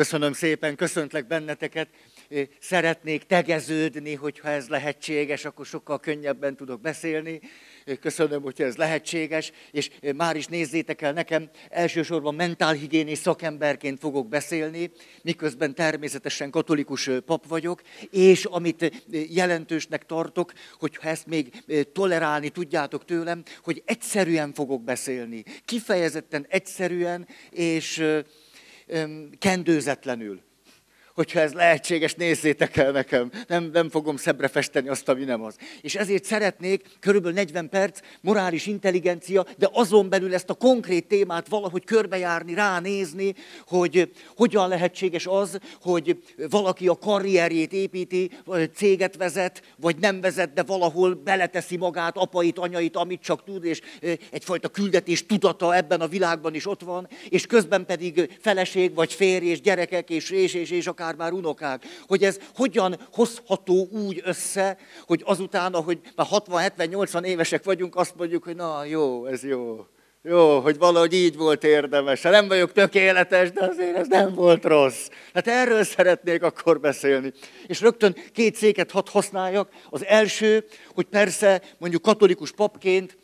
Köszönöm 0.00 0.32
szépen, 0.32 0.76
köszöntlek 0.76 1.26
benneteket. 1.26 1.88
Szeretnék 2.60 3.22
tegeződni, 3.24 4.14
hogyha 4.14 4.48
ez 4.48 4.68
lehetséges, 4.68 5.44
akkor 5.44 5.66
sokkal 5.66 6.00
könnyebben 6.00 6.56
tudok 6.56 6.80
beszélni. 6.80 7.40
Köszönöm, 8.00 8.42
hogyha 8.42 8.64
ez 8.64 8.76
lehetséges, 8.76 9.52
és 9.70 9.90
már 10.16 10.36
is 10.36 10.46
nézzétek 10.46 11.02
el 11.02 11.12
nekem, 11.12 11.50
elsősorban 11.68 12.34
mentálhigiénés 12.34 13.18
szakemberként 13.18 13.98
fogok 13.98 14.28
beszélni, 14.28 14.90
miközben 15.22 15.74
természetesen 15.74 16.50
katolikus 16.50 17.10
pap 17.26 17.46
vagyok, 17.46 17.82
és 18.10 18.44
amit 18.44 19.02
jelentősnek 19.10 20.06
tartok, 20.06 20.52
hogyha 20.78 21.08
ezt 21.08 21.26
még 21.26 21.62
tolerálni 21.92 22.48
tudjátok 22.48 23.04
tőlem, 23.04 23.42
hogy 23.62 23.82
egyszerűen 23.84 24.52
fogok 24.52 24.84
beszélni. 24.84 25.44
Kifejezetten 25.64 26.46
egyszerűen, 26.48 27.28
és 27.50 28.04
kendőzetlenül. 29.38 30.42
Hogyha 31.20 31.40
ez 31.40 31.52
lehetséges, 31.52 32.14
nézzétek 32.14 32.76
el 32.76 32.90
nekem. 32.90 33.30
Nem, 33.46 33.70
nem 33.72 33.90
fogom 33.90 34.16
szebbre 34.16 34.48
festeni 34.48 34.88
azt, 34.88 35.08
ami 35.08 35.24
nem 35.24 35.42
az. 35.42 35.56
És 35.80 35.94
ezért 35.94 36.24
szeretnék 36.24 36.84
körülbelül 37.00 37.36
40 37.36 37.68
perc 37.68 38.00
morális 38.20 38.66
intelligencia, 38.66 39.46
de 39.56 39.68
azon 39.72 40.08
belül 40.08 40.34
ezt 40.34 40.50
a 40.50 40.54
konkrét 40.54 41.08
témát 41.08 41.48
valahogy 41.48 41.84
körbejárni, 41.84 42.54
ránézni, 42.54 43.34
hogy 43.66 44.12
hogyan 44.36 44.68
lehetséges 44.68 45.26
az, 45.26 45.58
hogy 45.82 46.22
valaki 46.50 46.88
a 46.88 46.98
karrierjét 46.98 47.72
építi, 47.72 48.30
vagy 48.44 48.74
céget 48.74 49.16
vezet, 49.16 49.62
vagy 49.76 49.96
nem 49.96 50.20
vezet, 50.20 50.52
de 50.52 50.62
valahol 50.62 51.14
beleteszi 51.14 51.76
magát, 51.76 52.16
apait, 52.16 52.58
anyait, 52.58 52.96
amit 52.96 53.22
csak 53.22 53.44
tud, 53.44 53.64
és 53.64 53.80
egyfajta 54.30 54.68
küldetés 54.68 55.26
tudata 55.26 55.76
ebben 55.76 56.00
a 56.00 56.08
világban 56.08 56.54
is 56.54 56.66
ott 56.66 56.82
van, 56.82 57.08
és 57.28 57.46
közben 57.46 57.86
pedig 57.86 58.38
feleség, 58.40 58.94
vagy 58.94 59.12
férj, 59.12 59.46
és 59.46 59.60
gyerekek, 59.60 60.10
és 60.10 60.28
és, 60.30 60.54
és, 60.54 60.70
és 60.70 60.86
akár 60.86 61.09
már 61.16 61.32
unokák, 61.32 61.84
hogy 62.06 62.24
ez 62.24 62.38
hogyan 62.54 62.96
hozható 63.12 63.88
úgy 63.90 64.20
össze, 64.24 64.76
hogy 65.06 65.22
azután, 65.24 65.74
ahogy 65.74 66.00
már 66.16 66.26
60-70-80 66.30 67.24
évesek 67.24 67.64
vagyunk, 67.64 67.96
azt 67.96 68.14
mondjuk, 68.16 68.44
hogy 68.44 68.56
na 68.56 68.84
jó, 68.84 69.26
ez 69.26 69.44
jó. 69.44 69.86
Jó, 70.22 70.60
hogy 70.60 70.78
valahogy 70.78 71.12
így 71.12 71.36
volt 71.36 71.64
érdemes. 71.64 72.20
Nem 72.20 72.48
vagyok 72.48 72.72
tökéletes, 72.72 73.50
de 73.50 73.64
azért 73.64 73.96
ez 73.96 74.08
nem 74.08 74.34
volt 74.34 74.64
rossz. 74.64 75.08
Hát 75.34 75.46
erről 75.46 75.84
szeretnék 75.84 76.42
akkor 76.42 76.80
beszélni. 76.80 77.32
És 77.66 77.80
rögtön 77.80 78.16
két 78.32 78.54
széket 78.54 78.90
hadd 78.90 79.08
használjak. 79.10 79.70
Az 79.90 80.04
első, 80.04 80.64
hogy 80.94 81.04
persze 81.04 81.62
mondjuk 81.78 82.02
katolikus 82.02 82.52
papként 82.52 83.16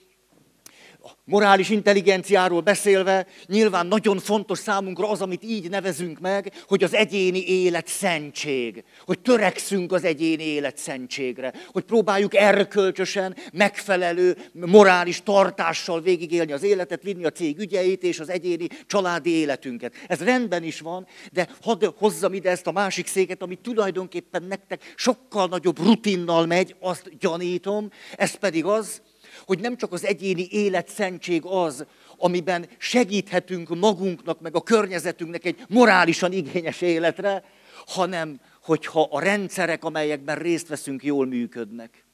morális 1.25 1.71
intelligenciáról 1.71 2.61
beszélve, 2.61 3.27
nyilván 3.47 3.87
nagyon 3.87 4.19
fontos 4.19 4.59
számunkra 4.59 5.11
az, 5.11 5.23
amit 5.23 5.45
így 5.45 5.71
nevezünk 5.71 6.19
meg, 6.21 6.53
hogy 6.69 6.85
az 6.85 6.95
egyéni 6.95 7.45
élet 7.47 7.87
szentség. 7.87 8.85
Hogy 9.05 9.19
törekszünk 9.19 9.93
az 9.93 10.05
egyéni 10.05 10.43
élet 10.43 10.77
szentségre. 10.77 11.53
Hogy 11.67 11.85
próbáljuk 11.85 12.35
erkölcsösen, 12.35 13.37
megfelelő, 13.53 14.37
morális 14.53 15.23
tartással 15.23 16.01
végigélni 16.01 16.53
az 16.53 16.63
életet, 16.63 17.03
vinni 17.03 17.25
a 17.25 17.31
cég 17.31 17.59
ügyeit 17.59 18.03
és 18.03 18.21
az 18.21 18.29
egyéni 18.29 18.69
családi 18.87 19.31
életünket. 19.31 19.95
Ez 20.07 20.21
rendben 20.21 20.63
is 20.63 20.81
van, 20.81 21.07
de 21.33 21.49
hadd 21.63 21.87
hozzam 21.99 22.33
ide 22.33 22.51
ezt 22.51 22.67
a 22.67 22.73
másik 22.73 23.07
széket, 23.07 23.43
ami 23.43 23.55
tulajdonképpen 23.55 24.43
nektek 24.43 24.93
sokkal 24.97 25.47
nagyobb 25.47 25.79
rutinnal 25.79 26.47
megy, 26.47 26.77
azt 26.81 27.19
gyanítom. 27.19 27.91
Ez 28.17 28.35
pedig 28.35 28.65
az, 28.65 29.03
hogy 29.45 29.59
nem 29.59 29.77
csak 29.77 29.93
az 29.93 30.05
egyéni 30.05 30.47
életszentség 30.51 31.43
az, 31.45 31.85
amiben 32.17 32.69
segíthetünk 32.79 33.79
magunknak, 33.79 34.41
meg 34.41 34.57
a 34.57 34.63
környezetünknek 34.63 35.45
egy 35.45 35.65
morálisan 35.69 36.33
igényes 36.33 36.81
életre, 36.81 37.45
hanem 37.87 38.41
hogyha 38.63 39.09
a 39.11 39.21
rendszerek, 39.21 39.85
amelyekben 39.85 40.37
részt 40.37 40.69
veszünk, 40.69 41.05
jól 41.05 41.27
működnek. 41.27 42.05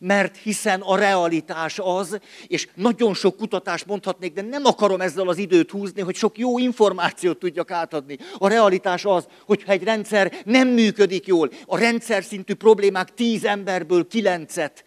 Mert 0.00 0.36
hiszen 0.36 0.80
a 0.80 0.96
realitás 0.96 1.78
az, 1.78 2.18
és 2.46 2.68
nagyon 2.74 3.14
sok 3.14 3.36
kutatást 3.36 3.86
mondhatnék, 3.86 4.32
de 4.32 4.42
nem 4.42 4.64
akarom 4.64 5.00
ezzel 5.00 5.28
az 5.28 5.38
időt 5.38 5.70
húzni, 5.70 6.00
hogy 6.00 6.14
sok 6.14 6.38
jó 6.38 6.58
információt 6.58 7.38
tudjak 7.38 7.70
átadni. 7.70 8.18
A 8.38 8.48
realitás 8.48 9.04
az, 9.04 9.26
hogyha 9.46 9.72
egy 9.72 9.82
rendszer 9.82 10.32
nem 10.44 10.68
működik 10.68 11.26
jól, 11.26 11.50
a 11.66 11.78
rendszer 11.78 12.24
szintű 12.24 12.54
problémák 12.54 13.14
tíz 13.14 13.44
emberből 13.44 14.06
kilencet 14.06 14.84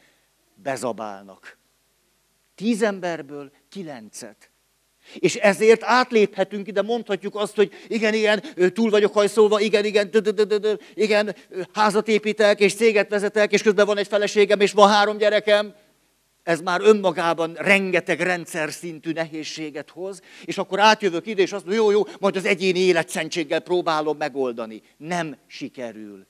bezabálnak. 0.67 1.57
Tíz 2.55 2.81
emberből 2.81 3.51
kilencet. 3.69 4.51
És 5.13 5.35
ezért 5.35 5.83
átléphetünk 5.83 6.67
ide, 6.67 6.81
mondhatjuk 6.81 7.35
azt, 7.35 7.55
hogy 7.55 7.71
igen, 7.87 8.13
igen, 8.13 8.43
túl 8.73 8.89
vagyok 8.89 9.13
hajszolva, 9.13 9.59
igen, 9.59 9.85
igen, 9.85 10.11
igen, 10.93 11.35
házat 11.73 12.07
építek, 12.07 12.59
és 12.59 12.75
céget 12.75 13.09
vezetek, 13.09 13.51
és 13.51 13.61
közben 13.61 13.85
van 13.85 13.97
egy 13.97 14.07
feleségem, 14.07 14.59
és 14.59 14.71
van 14.71 14.89
három 14.89 15.17
gyerekem. 15.17 15.75
Ez 16.43 16.61
már 16.61 16.81
önmagában 16.81 17.53
rengeteg 17.53 18.19
rendszer 18.19 18.71
szintű 18.71 19.11
nehézséget 19.11 19.89
hoz, 19.89 20.21
és 20.45 20.57
akkor 20.57 20.79
átjövök 20.79 21.27
ide, 21.27 21.41
és 21.41 21.51
azt 21.51 21.65
mondom, 21.65 21.83
jó, 21.83 21.91
jó, 21.91 22.03
majd 22.19 22.35
az 22.35 22.45
egyéni 22.45 22.79
életszentséggel 22.79 23.59
próbálom 23.59 24.17
megoldani. 24.17 24.81
Nem 24.97 25.37
sikerül. 25.47 26.27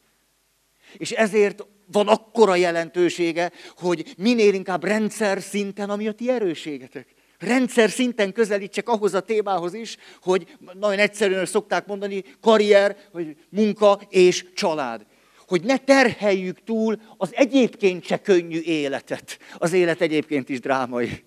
És 0.98 1.12
ezért 1.12 1.66
van 1.92 2.08
akkora 2.08 2.56
jelentősége, 2.56 3.52
hogy 3.78 4.14
minél 4.18 4.54
inkább 4.54 4.84
rendszer 4.84 5.42
szinten, 5.42 5.90
ami 5.90 6.08
a 6.08 6.12
ti 6.12 6.30
erőségetek. 6.30 7.08
Rendszer 7.40 7.90
szinten 7.90 8.34
közelítsek 8.34 8.90
ahhoz 8.90 9.14
a 9.14 9.20
témához 9.20 9.74
is, 9.74 9.98
hogy 10.22 10.58
nagyon 10.74 11.00
egyszerűen 11.00 11.46
szokták 11.46 11.86
mondani, 11.86 12.24
karrier, 12.42 12.98
hogy 13.12 13.36
munka 13.50 14.00
és 14.10 14.46
család. 14.54 15.06
Hogy 15.48 15.62
ne 15.62 15.78
terheljük 15.78 16.64
túl 16.64 17.02
az 17.18 17.30
egyébként 17.34 18.06
se 18.06 18.18
könnyű 18.18 18.60
életet. 18.60 19.40
Az 19.58 19.74
élet 19.74 20.02
egyébként 20.02 20.50
is 20.50 20.60
drámai. 20.60 21.24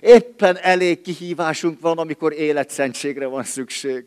Éppen 0.00 0.56
elég 0.56 1.00
kihívásunk 1.00 1.80
van, 1.80 1.98
amikor 1.98 2.32
életszentségre 2.32 3.26
van 3.26 3.44
szükség 3.44 4.04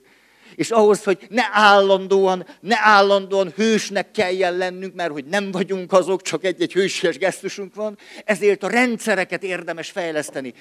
és 0.55 0.71
ahhoz, 0.71 1.03
hogy 1.03 1.17
ne 1.29 1.43
állandóan, 1.51 2.45
ne 2.59 2.75
állandóan 2.79 3.51
hősnek 3.55 4.11
kelljen 4.11 4.57
lennünk, 4.57 4.95
mert 4.95 5.11
hogy 5.11 5.25
nem 5.25 5.51
vagyunk 5.51 5.91
azok, 5.91 6.21
csak 6.21 6.43
egy-egy 6.43 6.73
hősies 6.73 7.17
gesztusunk 7.17 7.75
van, 7.75 7.97
ezért 8.25 8.63
a 8.63 8.67
rendszereket 8.67 9.43
érdemes 9.43 9.91
fejleszteni. 9.91 10.53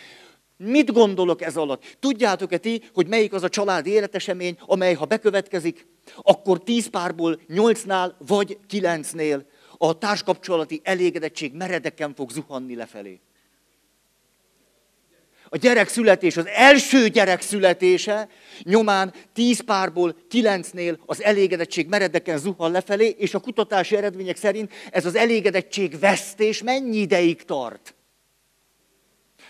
Mit 0.56 0.92
gondolok 0.92 1.42
ez 1.42 1.56
alatt? 1.56 1.96
Tudjátok-e 2.00 2.58
ti, 2.58 2.82
hogy 2.94 3.06
melyik 3.06 3.32
az 3.32 3.42
a 3.42 3.48
családi 3.48 3.90
életesemény, 3.90 4.56
amely 4.66 4.94
ha 4.94 5.04
bekövetkezik, 5.04 5.86
akkor 6.16 6.62
tíz 6.62 6.86
párból 6.86 7.40
nyolcnál 7.46 8.16
vagy 8.26 8.58
kilencnél 8.66 9.46
a 9.78 9.98
társkapcsolati 9.98 10.80
elégedettség 10.84 11.52
meredeken 11.54 12.14
fog 12.14 12.30
zuhanni 12.30 12.74
lefelé 12.74 13.20
a 15.54 15.56
gyerek 15.56 15.88
születés, 15.88 16.36
az 16.36 16.46
első 16.46 17.08
gyerek 17.08 17.40
születése 17.40 18.28
nyomán 18.62 19.14
tíz 19.34 19.60
párból 19.60 20.16
kilencnél 20.28 20.98
az 21.06 21.22
elégedettség 21.22 21.88
meredeken 21.88 22.38
zuhan 22.38 22.70
lefelé, 22.70 23.14
és 23.18 23.34
a 23.34 23.38
kutatási 23.38 23.96
eredmények 23.96 24.36
szerint 24.36 24.72
ez 24.90 25.06
az 25.06 25.14
elégedettség 25.14 25.98
vesztés 25.98 26.62
mennyi 26.62 26.96
ideig 26.96 27.42
tart? 27.42 27.94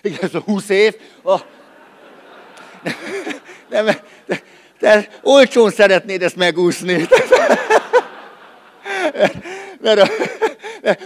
Igen, 0.02 0.18
ez 0.22 0.34
a 0.34 0.40
húsz 0.40 0.68
év. 0.68 0.96
A... 1.24 1.38
Nem, 3.70 3.84
nem, 3.84 3.96
de, 4.26 4.42
de 4.78 5.08
olcsón 5.22 5.70
szeretnéd 5.70 6.22
ezt 6.22 6.36
megúszni. 6.36 7.06
Mert 9.82 10.00
a, 10.00 10.08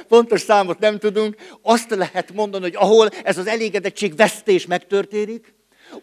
pontos 0.09 0.41
számot 0.41 0.79
nem 0.79 0.99
tudunk, 0.99 1.37
azt 1.63 1.91
lehet 1.91 2.33
mondani, 2.33 2.63
hogy 2.63 2.77
ahol 2.77 3.09
ez 3.09 3.39
az 3.39 3.47
elégedettség 3.47 4.17
vesztés 4.17 4.67
megtörténik, 4.67 5.55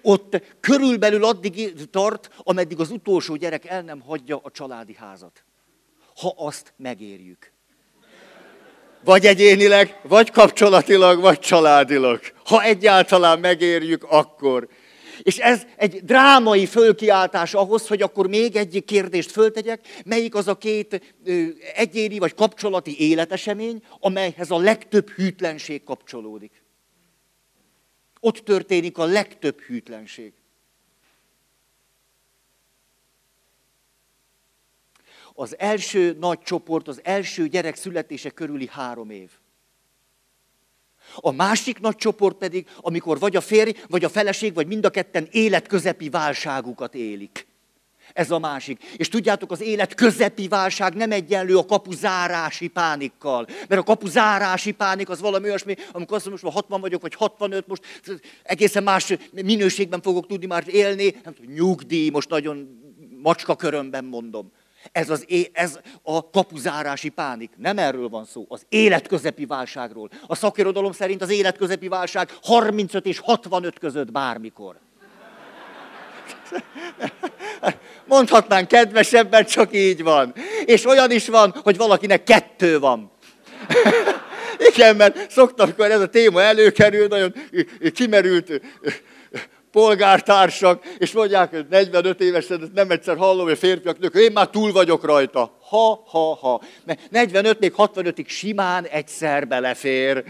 ott 0.01 0.41
körülbelül 0.59 1.25
addig 1.25 1.73
tart, 1.89 2.29
ameddig 2.38 2.79
az 2.79 2.91
utolsó 2.91 3.35
gyerek 3.35 3.66
el 3.66 3.81
nem 3.81 4.01
hagyja 4.01 4.39
a 4.44 4.51
családi 4.51 4.95
házat. 5.00 5.44
Ha 6.15 6.33
azt 6.38 6.74
megérjük. 6.77 7.51
Vagy 9.03 9.25
egyénileg, 9.25 10.00
vagy 10.03 10.31
kapcsolatilag, 10.31 11.19
vagy 11.19 11.39
családilag. 11.39 12.19
Ha 12.45 12.63
egyáltalán 12.63 13.39
megérjük, 13.39 14.03
akkor. 14.03 14.68
És 15.23 15.37
ez 15.37 15.65
egy 15.75 16.03
drámai 16.03 16.65
fölkiáltás 16.65 17.53
ahhoz, 17.53 17.87
hogy 17.87 18.01
akkor 18.01 18.27
még 18.27 18.55
egy 18.55 18.83
kérdést 18.85 19.31
föltegyek, 19.31 20.01
melyik 20.05 20.35
az 20.35 20.47
a 20.47 20.57
két 20.57 21.15
egyéni 21.75 22.19
vagy 22.19 22.33
kapcsolati 22.33 22.99
életesemény, 22.99 23.83
amelyhez 23.99 24.51
a 24.51 24.57
legtöbb 24.57 25.09
hűtlenség 25.09 25.83
kapcsolódik. 25.83 26.63
Ott 28.19 28.37
történik 28.37 28.97
a 28.97 29.05
legtöbb 29.05 29.61
hűtlenség. 29.61 30.33
Az 35.33 35.59
első 35.59 36.15
nagy 36.19 36.39
csoport, 36.39 36.87
az 36.87 36.99
első 37.03 37.47
gyerek 37.47 37.75
születése 37.75 38.29
körüli 38.29 38.67
három 38.71 39.09
év. 39.09 39.31
A 41.15 41.31
másik 41.31 41.80
nagy 41.80 41.95
csoport 41.95 42.38
pedig, 42.38 42.68
amikor 42.77 43.19
vagy 43.19 43.36
a 43.36 43.42
férj, 43.42 43.71
vagy 43.88 44.04
a 44.04 44.10
feleség, 44.10 44.54
vagy 44.54 44.68
mind 44.68 44.86
a 44.86 44.89
ketten 44.89 45.27
életközepi 45.31 46.10
válságukat 46.10 46.95
élik. 46.95 47.48
Ez 48.13 48.31
a 48.31 48.39
másik. 48.39 48.83
És 48.98 49.10
tudjátok, 49.10 49.51
az 49.51 49.62
élet 49.62 49.94
közepi 49.94 50.48
válság 50.48 50.94
nem 50.94 51.12
egyenlő 51.12 51.57
a 51.57 51.65
kapuzárási 51.65 52.68
pánikkal. 52.68 53.48
Mert 53.68 53.81
a 53.81 53.83
kapuzárási 53.83 54.71
pánik 54.71 55.10
az 55.10 55.19
valami 55.19 55.48
olyasmi, 55.48 55.75
amikor 55.92 56.18
azt 56.18 56.25
mondom, 56.25 56.44
most 56.44 56.56
60 56.56 56.81
vagyok, 56.81 57.01
vagy 57.01 57.13
65, 57.13 57.68
most 57.68 57.83
egészen 58.44 58.83
más 58.83 59.13
minőségben 59.31 60.01
fogok 60.01 60.27
tudni 60.27 60.45
már 60.45 60.63
élni. 60.68 61.16
Nem 61.24 61.33
tudom, 61.33 61.51
nyugdíj, 61.51 62.09
most 62.09 62.30
nagyon 62.30 62.80
macska 63.21 63.56
körömben 63.56 64.06
mondom. 64.06 64.51
Ez, 64.91 65.09
az, 65.09 65.25
ez 65.51 65.80
a 66.01 66.30
kapuzárási 66.30 67.09
pánik. 67.09 67.51
Nem 67.57 67.77
erről 67.77 68.09
van 68.09 68.25
szó, 68.25 68.45
az 68.50 68.65
életközepi 68.69 69.45
válságról. 69.45 70.09
A 70.27 70.35
szakirodalom 70.35 70.91
szerint 70.91 71.21
az 71.21 71.30
életközepi 71.30 71.88
válság 71.88 72.30
35 72.41 73.06
és 73.06 73.19
65 73.19 73.80
között 73.80 74.12
bármikor. 74.12 74.80
Mondhatnánk 78.07 78.68
kedvesebben, 78.68 79.45
csak 79.45 79.74
így 79.74 80.03
van. 80.03 80.33
És 80.65 80.85
olyan 80.85 81.12
is 81.12 81.27
van, 81.27 81.56
hogy 81.63 81.77
valakinek 81.77 82.24
kettő 82.24 82.80
van. 82.80 83.12
Igen, 84.74 84.95
mert 84.95 85.31
szoktam, 85.31 85.65
amikor 85.65 85.91
ez 85.91 86.00
a 86.00 86.07
téma 86.07 86.41
előkerül, 86.41 87.07
nagyon 87.07 87.33
kimerült 87.94 88.62
polgártársak, 89.73 90.85
és 90.97 91.11
mondják, 91.11 91.49
hogy 91.49 91.65
45 91.69 92.21
évesen, 92.21 92.71
nem 92.73 92.91
egyszer 92.91 93.17
hallom, 93.17 93.45
hogy 93.45 93.57
férfiak, 93.57 93.99
nők, 93.99 94.13
én 94.13 94.31
már 94.31 94.47
túl 94.47 94.71
vagyok 94.71 95.05
rajta. 95.05 95.57
Ha, 95.61 96.03
ha, 96.07 96.35
ha. 96.35 96.61
Mert 96.85 97.11
45 97.11 97.59
még 97.59 97.73
65-ig 97.77 98.27
simán 98.27 98.85
egyszer 98.85 99.47
belefér. 99.47 100.23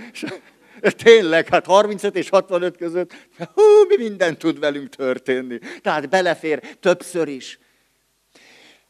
Tényleg, 1.04 1.48
hát 1.48 1.66
35 1.66 2.16
és 2.16 2.30
65 2.30 2.78
között, 2.78 3.12
hú, 3.38 3.64
mi 3.88 3.96
minden 3.98 4.38
tud 4.38 4.60
velünk 4.60 4.96
történni. 4.96 5.60
Tehát 5.82 6.10
belefér 6.10 6.62
többször 6.80 7.28
is. 7.28 7.60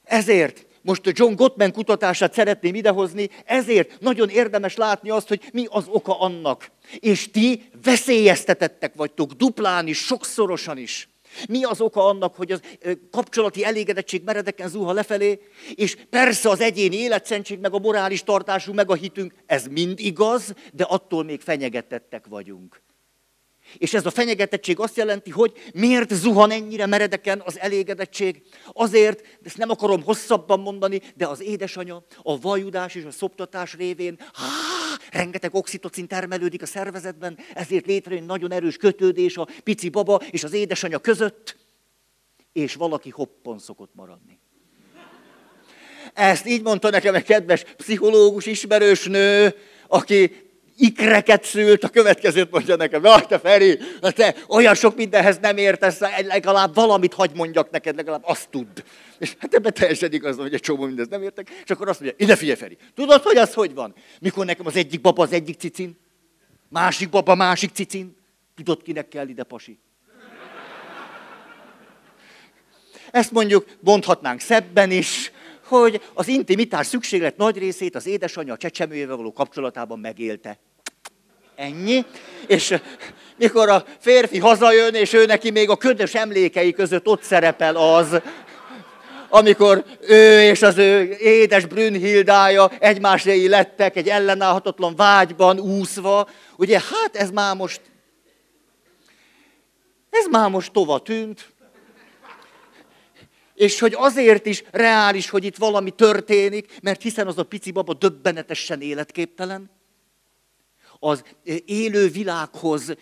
Ezért 0.04 0.66
most 0.84 1.02
John 1.14 1.34
Gottman 1.34 1.72
kutatását 1.72 2.34
szeretném 2.34 2.76
idehozni, 2.76 3.30
ezért 3.46 4.00
nagyon 4.00 4.30
érdemes 4.30 4.76
látni 4.76 5.10
azt, 5.10 5.28
hogy 5.28 5.50
mi 5.54 5.66
az 5.70 5.86
oka 5.88 6.20
annak. 6.20 6.72
És 7.00 7.32
ti 7.32 7.70
veszélyeztetettek 7.84 8.96
vagytok, 8.96 9.32
duplán 9.32 9.88
is, 9.88 9.98
sokszorosan 9.98 10.78
is. 10.78 11.08
Mi 11.50 11.64
az 11.64 11.82
oka 11.82 12.06
annak, 12.06 12.36
hogy 12.36 12.52
az 12.52 12.62
kapcsolati 13.12 13.64
elégedettség 13.64 14.24
meredeken 14.24 14.70
zuha 14.70 14.92
lefelé, 14.92 15.40
és 15.76 15.98
persze 16.10 16.50
az 16.50 16.60
egyéni 16.60 16.96
életszentség, 16.96 17.60
meg 17.60 17.74
a 17.74 17.80
morális 17.80 18.24
tartású, 18.24 18.74
meg 18.74 18.90
a 18.90 18.94
hitünk, 18.94 19.34
ez 19.46 19.68
mind 19.68 20.00
igaz, 20.00 20.54
de 20.74 20.84
attól 20.84 21.24
még 21.24 21.42
fenyegetettek 21.42 22.26
vagyunk. 22.28 22.82
És 23.78 23.94
ez 23.94 24.06
a 24.06 24.12
fenyegetettség 24.12 24.80
azt 24.80 24.98
jelenti, 24.98 25.30
hogy 25.30 25.54
miért 25.74 26.14
zuhan 26.14 26.52
ennyire 26.52 26.86
meredeken 26.86 27.42
az 27.46 27.60
elégedettség? 27.60 28.42
Azért, 28.74 29.38
ezt 29.44 29.58
nem 29.58 29.70
akarom 29.70 30.04
hosszabban 30.04 30.60
mondani, 30.60 31.02
de 31.16 31.28
az 31.28 31.42
édesanya, 31.42 32.04
a 32.24 32.40
vajudás 32.40 32.96
és 32.96 33.04
a 33.04 33.12
szoptatás 33.12 33.74
révén, 33.74 34.18
há, 34.34 34.48
rengeteg 35.12 35.56
oxitocin 35.56 36.08
termelődik 36.08 36.62
a 36.62 36.66
szervezetben, 36.66 37.38
ezért 37.54 37.86
létrejön 37.86 38.24
nagyon 38.24 38.52
erős 38.52 38.78
kötődés 38.78 39.38
a 39.38 39.48
pici 39.64 39.90
baba 39.90 40.22
és 40.30 40.44
az 40.44 40.54
édesanya 40.54 41.00
között, 41.00 41.58
és 42.54 42.76
valaki 42.76 43.10
hoppon 43.10 43.60
szokott 43.60 43.92
maradni. 43.94 44.40
Ezt 46.14 46.48
így 46.48 46.62
mondta 46.62 46.90
nekem 46.90 47.16
egy 47.16 47.24
kedves 47.24 47.64
pszichológus 47.64 48.46
ismerős 48.46 49.06
nő, 49.06 49.56
aki 49.88 50.32
ikreket 50.78 51.44
szült, 51.44 51.84
a 51.84 51.90
következőt 51.90 52.52
mondja 52.52 52.76
nekem, 52.76 53.02
na 53.02 53.26
te 53.26 53.40
Feri, 53.40 53.80
te 54.02 54.36
olyan 54.48 54.76
sok 54.76 54.96
mindenhez 54.96 55.38
nem 55.42 55.58
értesz, 55.58 56.00
legalább 56.28 56.76
valamit 56.76 57.14
hagy 57.14 57.32
mondjak 57.34 57.70
neked, 57.70 57.96
legalább 57.96 58.24
azt 58.26 58.50
tudd. 58.50 58.80
És 59.20 59.36
hát 59.40 59.54
ebben 59.54 59.74
teljesen 59.74 60.14
igaz, 60.14 60.38
hogy 60.38 60.54
egy 60.54 60.62
csomó 60.62 60.86
mindez 60.86 61.08
nem 61.08 61.24
értek, 61.24 61.50
és 61.64 61.70
akkor 61.70 61.90
azt 61.90 62.00
mondja, 62.00 62.18
ide 62.26 62.36
figyelj 62.36 62.58
Feri, 62.58 62.78
tudod, 62.96 63.22
hogy 63.22 63.38
az 63.38 63.54
hogy 63.54 63.74
van? 63.74 63.96
Mikor 64.20 64.46
nekem 64.46 64.66
az 64.66 64.76
egyik 64.76 65.02
baba 65.02 65.24
az 65.24 65.34
egyik 65.34 65.60
cicin, 65.60 65.98
másik 66.70 67.10
baba 67.10 67.36
másik 67.36 67.72
cicin, 67.74 68.16
tudod, 68.56 68.82
kinek 68.82 69.08
kell 69.08 69.28
ide 69.28 69.44
pasi? 69.44 69.80
Ezt 73.12 73.32
mondjuk 73.32 73.66
mondhatnánk 73.80 74.40
szebben 74.40 74.92
is, 74.92 75.32
hogy 75.66 76.02
az 76.14 76.28
intimitás 76.28 76.88
szükséglet 76.88 77.38
nagy 77.38 77.58
részét 77.58 77.96
az 77.96 78.08
édesanyja 78.08 78.54
a 78.54 78.58
csecsemőjével 78.58 79.16
való 79.16 79.34
kapcsolatában 79.34 80.00
megélte. 80.00 80.60
Ennyi. 81.56 82.06
És 82.48 82.76
mikor 83.38 83.70
a 83.70 83.86
férfi 84.00 84.40
hazajön, 84.40 84.94
és 84.94 85.14
ő 85.14 85.26
neki 85.26 85.52
még 85.52 85.70
a 85.70 85.78
ködös 85.78 86.14
emlékei 86.14 86.74
között 86.74 87.08
ott 87.08 87.24
szerepel 87.24 87.76
az, 87.76 88.22
amikor 89.30 89.84
ő 90.02 90.42
és 90.42 90.62
az 90.62 90.78
ő 90.78 91.16
édes 91.20 91.66
Brünnhildája 91.66 92.72
egymásréi 92.80 93.48
lettek 93.48 93.96
egy 93.96 94.08
ellenállhatatlan 94.08 94.96
vágyban 94.96 95.60
úszva, 95.60 96.30
ugye 96.56 96.80
hát 96.80 97.16
ez 97.16 97.32
már 97.32 97.56
most, 97.56 97.82
ez 100.10 100.26
már 100.30 100.50
most 100.50 100.72
tova 100.72 101.00
tűnt, 101.00 101.53
és 103.54 103.80
hogy 103.80 103.94
azért 103.98 104.46
is 104.46 104.64
reális, 104.72 105.30
hogy 105.30 105.44
itt 105.44 105.58
valami 105.58 105.92
történik, 105.92 106.78
mert 106.82 107.02
hiszen 107.02 107.28
az 107.28 107.38
a 107.38 107.44
pici 107.44 107.72
baba 107.72 107.94
döbbenetesen 107.94 108.82
életképtelen. 108.82 109.72
Az 111.00 111.24
élő 111.66 112.08
világhoz, 112.08 112.94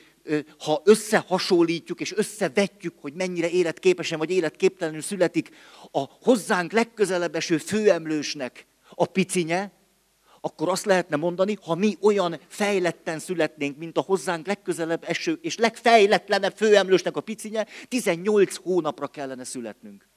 ha 0.57 0.81
összehasonlítjuk 0.86 2.01
és 2.01 2.13
összevetjük, 2.15 2.94
hogy 3.01 3.13
mennyire 3.13 3.50
életképesen 3.50 4.18
vagy 4.18 4.31
életképtelenül 4.31 5.01
születik 5.01 5.50
a 5.92 6.09
hozzánk 6.21 6.71
legközelebb 6.71 7.36
eső 7.36 7.57
főemlősnek 7.57 8.65
a 8.89 9.06
picinye, 9.06 9.71
akkor 10.42 10.69
azt 10.69 10.86
lehetne 10.86 11.15
mondani, 11.15 11.57
ha 11.62 11.75
mi 11.75 11.98
olyan 12.01 12.39
fejletten 12.48 13.19
születnénk, 13.19 13.77
mint 13.77 13.98
a 13.98 14.01
hozzánk 14.01 14.48
legközelebb 14.48 15.03
eső 15.07 15.39
és 15.42 15.57
legfejletlenebb 15.57 16.56
főemlősnek 16.56 17.18
a 17.18 17.21
picinye, 17.21 17.68
18 17.88 18.56
hónapra 18.56 19.07
kellene 19.07 19.44
születnünk. 19.44 20.11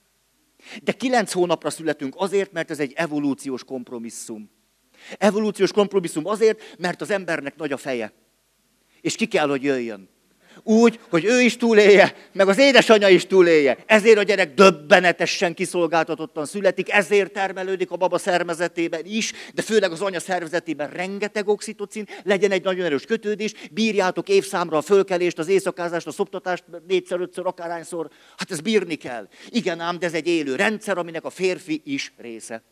De 0.83 0.93
kilenc 0.93 1.33
hónapra 1.33 1.71
születünk 1.71 2.15
azért, 2.17 2.53
mert 2.53 2.71
ez 2.71 2.81
egy 2.81 2.93
evolúciós 2.93 3.65
kompromisszum. 3.65 4.51
Evolúciós 5.19 5.73
kompromisszum 5.73 6.27
azért, 6.27 6.77
mert 6.79 7.01
az 7.01 7.11
embernek 7.11 7.57
nagy 7.57 7.73
a 7.73 7.77
feje. 7.77 8.13
És 9.01 9.17
ki 9.17 9.27
kell, 9.27 9.49
hogy 9.49 9.63
jöjjön. 9.63 10.09
Úgy, 10.67 11.01
hogy 11.11 11.25
ő 11.25 11.41
is 11.41 11.57
túlélje, 11.57 12.15
meg 12.33 12.49
az 12.49 12.59
édesanyja 12.59 13.09
is 13.09 13.27
túlélje. 13.27 13.79
Ezért 13.87 14.19
a 14.19 14.23
gyerek 14.23 14.55
döbbenetesen 14.55 15.55
kiszolgáltatottan 15.55 16.47
születik, 16.47 16.93
ezért 16.93 17.33
termelődik 17.33 17.91
a 17.91 17.97
baba 17.97 18.19
szervezetében 18.19 19.01
is, 19.05 19.33
de 19.55 19.63
főleg 19.63 19.93
az 19.93 20.01
anya 20.01 20.21
szervezetében 20.21 20.91
rengeteg 20.91 21.49
oxitocin, 21.49 22.09
legyen 22.23 22.51
egy 22.51 22.65
nagyon 22.65 22.85
erős 22.85 23.05
kötődés, 23.05 23.53
bírjátok 23.71 24.29
évszámra 24.29 24.77
a 24.77 24.83
fölkelést, 24.83 25.39
az 25.39 25.49
éjszakázást, 25.49 26.07
a 26.07 26.13
szoptatást 26.13 26.65
négyszer, 26.87 27.21
ötször, 27.21 27.47
akárhányszor. 27.47 28.09
Hát 28.37 28.51
ez 28.51 28.61
bírni 28.61 28.95
kell. 28.95 29.29
Igen 29.49 29.81
ám, 29.81 29.99
de 29.99 30.07
ez 30.07 30.15
egy 30.15 30.27
élő 30.27 30.57
rendszer, 30.57 30.99
aminek 30.99 31.25
a 31.25 31.31
férfi 31.31 31.81
is 31.85 32.13
része. 32.17 32.63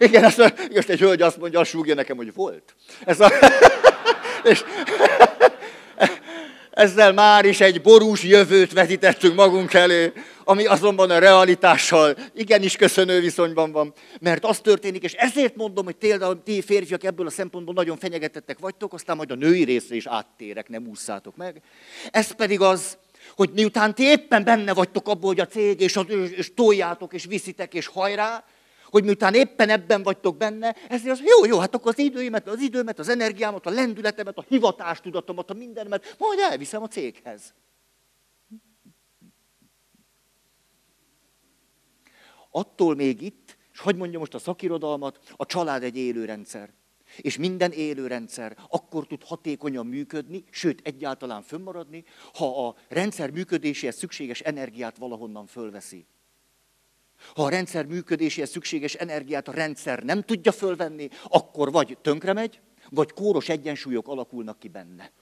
Igen, 0.00 0.24
azt, 0.24 0.38
azt 0.74 0.88
egy 0.88 0.98
hölgy 0.98 1.22
azt 1.22 1.36
mondja, 1.36 1.60
azt 1.60 1.70
súgja 1.70 1.94
nekem, 1.94 2.16
hogy 2.16 2.34
volt. 2.34 2.74
Ez 3.04 3.20
a... 3.20 3.32
És 4.50 4.64
ezzel 6.70 7.12
már 7.12 7.44
is 7.44 7.60
egy 7.60 7.82
borús 7.82 8.22
jövőt 8.22 8.72
vetítettünk 8.72 9.34
magunk 9.34 9.74
elé, 9.74 10.12
ami 10.44 10.66
azonban 10.66 11.10
a 11.10 11.18
realitással 11.18 12.16
igenis 12.34 12.76
köszönő 12.76 13.20
viszonyban 13.20 13.72
van. 13.72 13.92
Mert 14.20 14.44
az 14.44 14.60
történik, 14.60 15.02
és 15.02 15.12
ezért 15.12 15.56
mondom, 15.56 15.84
hogy 15.84 15.94
például 15.94 16.42
ti 16.42 16.62
férfiak 16.62 17.04
ebből 17.04 17.26
a 17.26 17.30
szempontból 17.30 17.74
nagyon 17.74 17.96
fenyegetettek 17.96 18.58
vagytok, 18.58 18.92
aztán 18.92 19.16
majd 19.16 19.30
a 19.30 19.34
női 19.34 19.64
részre 19.64 19.94
is 19.94 20.06
áttérek, 20.06 20.68
nem 20.68 20.86
ússzátok 20.86 21.36
meg. 21.36 21.62
Ez 22.10 22.30
pedig 22.30 22.60
az, 22.60 22.98
hogy 23.36 23.50
miután 23.54 23.94
ti 23.94 24.02
éppen 24.02 24.44
benne 24.44 24.74
vagytok 24.74 25.08
abból, 25.08 25.28
hogy 25.28 25.40
a 25.40 25.46
cég, 25.46 25.80
és, 25.80 25.98
és 26.36 26.54
toljátok, 26.54 27.12
és 27.12 27.24
viszitek, 27.24 27.74
és 27.74 27.86
hajrá, 27.86 28.44
hogy 28.90 29.04
miután 29.04 29.34
éppen 29.34 29.68
ebben 29.68 30.02
vagytok 30.02 30.36
benne, 30.36 30.76
ezért 30.88 31.12
az, 31.12 31.20
jó, 31.20 31.44
jó, 31.44 31.58
hát 31.58 31.74
akkor 31.74 31.92
az 31.92 31.98
időimet, 31.98 32.48
az 32.48 32.60
időmet, 32.60 32.98
az 32.98 33.08
energiámat, 33.08 33.66
a 33.66 33.70
lendületemet, 33.70 34.38
a 34.38 34.44
hivatástudatomat, 34.48 35.50
a 35.50 35.54
mindenemet, 35.54 36.16
majd 36.18 36.38
elviszem 36.38 36.82
a 36.82 36.88
céghez. 36.88 37.54
Attól 42.50 42.94
még 42.94 43.22
itt, 43.22 43.56
és 43.72 43.80
hogy 43.80 43.96
mondja 43.96 44.18
most 44.18 44.34
a 44.34 44.38
szakirodalmat, 44.38 45.20
a 45.36 45.46
család 45.46 45.82
egy 45.82 45.96
élő 45.96 46.24
rendszer. 46.24 46.72
És 47.16 47.36
minden 47.36 47.72
élő 47.72 48.06
rendszer 48.06 48.56
akkor 48.68 49.06
tud 49.06 49.22
hatékonyan 49.24 49.86
működni, 49.86 50.44
sőt 50.50 50.80
egyáltalán 50.86 51.42
fönnmaradni, 51.42 52.04
ha 52.34 52.66
a 52.66 52.76
rendszer 52.88 53.30
működéséhez 53.30 53.96
szükséges 53.96 54.40
energiát 54.40 54.96
valahonnan 54.96 55.46
fölveszi. 55.46 56.06
Ha 57.34 57.44
a 57.44 57.48
rendszer 57.48 57.84
működéséhez 57.86 58.50
szükséges 58.50 58.94
energiát 58.94 59.48
a 59.48 59.52
rendszer 59.52 60.02
nem 60.02 60.22
tudja 60.22 60.52
fölvenni, 60.52 61.08
akkor 61.28 61.72
vagy 61.72 61.98
tönkre 62.02 62.32
megy, 62.32 62.60
vagy 62.90 63.12
kóros 63.12 63.48
egyensúlyok 63.48 64.08
alakulnak 64.08 64.58
ki 64.58 64.68
benne. 64.68 65.12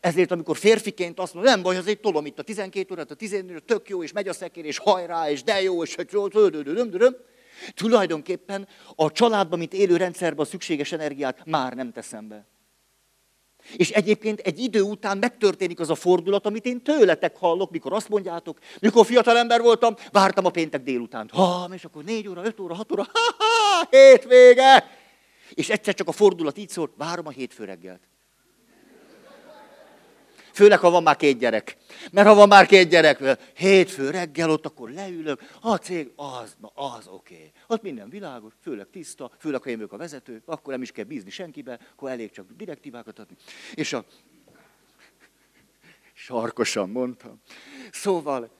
Ezért, 0.00 0.30
amikor 0.30 0.56
férfiként 0.56 1.18
azt 1.18 1.34
mondja, 1.34 1.52
nem 1.52 1.62
baj, 1.62 1.76
azért 1.76 2.00
tolom 2.00 2.26
itt 2.26 2.38
a 2.38 2.42
12 2.42 2.94
órát, 2.94 3.10
a 3.10 3.14
14 3.14 3.50
órát, 3.50 3.64
tök 3.64 3.88
jó, 3.88 4.02
és 4.02 4.12
megy 4.12 4.28
a 4.28 4.32
szekér, 4.32 4.64
és 4.64 4.78
hajrá, 4.78 5.30
és 5.30 5.42
de 5.42 5.62
jó, 5.62 5.82
és 5.82 5.96
tulajdonképpen 7.74 8.68
a 8.94 9.12
családban, 9.12 9.58
mint 9.58 9.72
élő 9.72 9.96
rendszerben 9.96 10.44
a 10.44 10.48
szükséges 10.48 10.92
energiát 10.92 11.44
már 11.44 11.74
nem 11.74 11.92
teszem 11.92 12.28
be. 12.28 12.46
És 13.76 13.90
egyébként 13.90 14.40
egy 14.40 14.58
idő 14.58 14.80
után 14.80 15.18
megtörténik 15.18 15.80
az 15.80 15.90
a 15.90 15.94
fordulat, 15.94 16.46
amit 16.46 16.66
én 16.66 16.82
tőletek 16.82 17.36
hallok, 17.36 17.70
mikor 17.70 17.92
azt 17.92 18.08
mondjátok, 18.08 18.58
mikor 18.80 19.06
fiatal 19.06 19.36
ember 19.36 19.60
voltam, 19.60 19.94
vártam 20.10 20.44
a 20.44 20.50
péntek 20.50 20.82
délután. 20.82 21.30
Ha, 21.32 21.68
és 21.72 21.84
akkor 21.84 22.04
négy 22.04 22.28
óra, 22.28 22.44
öt 22.44 22.60
óra, 22.60 22.74
hat 22.74 22.92
óra, 22.92 23.06
ha, 23.12 23.34
ha, 23.38 23.86
hétvége! 23.90 24.90
És 25.54 25.70
egyszer 25.70 25.94
csak 25.94 26.08
a 26.08 26.12
fordulat 26.12 26.58
így 26.58 26.68
szólt, 26.68 26.90
várom 26.96 27.26
a 27.26 27.30
hétfő 27.30 27.64
reggelt. 27.64 28.11
Főleg, 30.52 30.78
ha 30.78 30.90
van 30.90 31.02
már 31.02 31.16
két 31.16 31.38
gyerek. 31.38 31.76
Mert 32.12 32.28
ha 32.28 32.34
van 32.34 32.48
már 32.48 32.66
két 32.66 32.88
gyerek, 32.88 33.38
hétfő 33.56 34.10
reggel 34.10 34.50
ott, 34.50 34.66
akkor 34.66 34.90
leülök, 34.90 35.40
a 35.60 35.76
cég, 35.76 36.12
az, 36.16 36.56
na 36.60 36.68
az 36.74 37.06
oké. 37.06 37.34
Okay. 37.34 37.50
Ott 37.66 37.82
minden 37.82 38.08
világos, 38.08 38.52
főleg 38.62 38.86
tiszta, 38.90 39.30
főleg, 39.38 39.62
ha 39.62 39.68
én 39.68 39.76
vagyok 39.76 39.92
a 39.92 39.96
vezető, 39.96 40.42
akkor 40.44 40.72
nem 40.72 40.82
is 40.82 40.92
kell 40.92 41.04
bízni 41.04 41.30
senkibe, 41.30 41.78
akkor 41.92 42.10
elég 42.10 42.30
csak 42.30 42.46
direktívákat 42.56 43.18
adni. 43.18 43.36
És 43.74 43.92
a... 43.92 44.04
Sarkosan 46.12 46.90
mondtam. 46.90 47.40
Szóval 47.90 48.50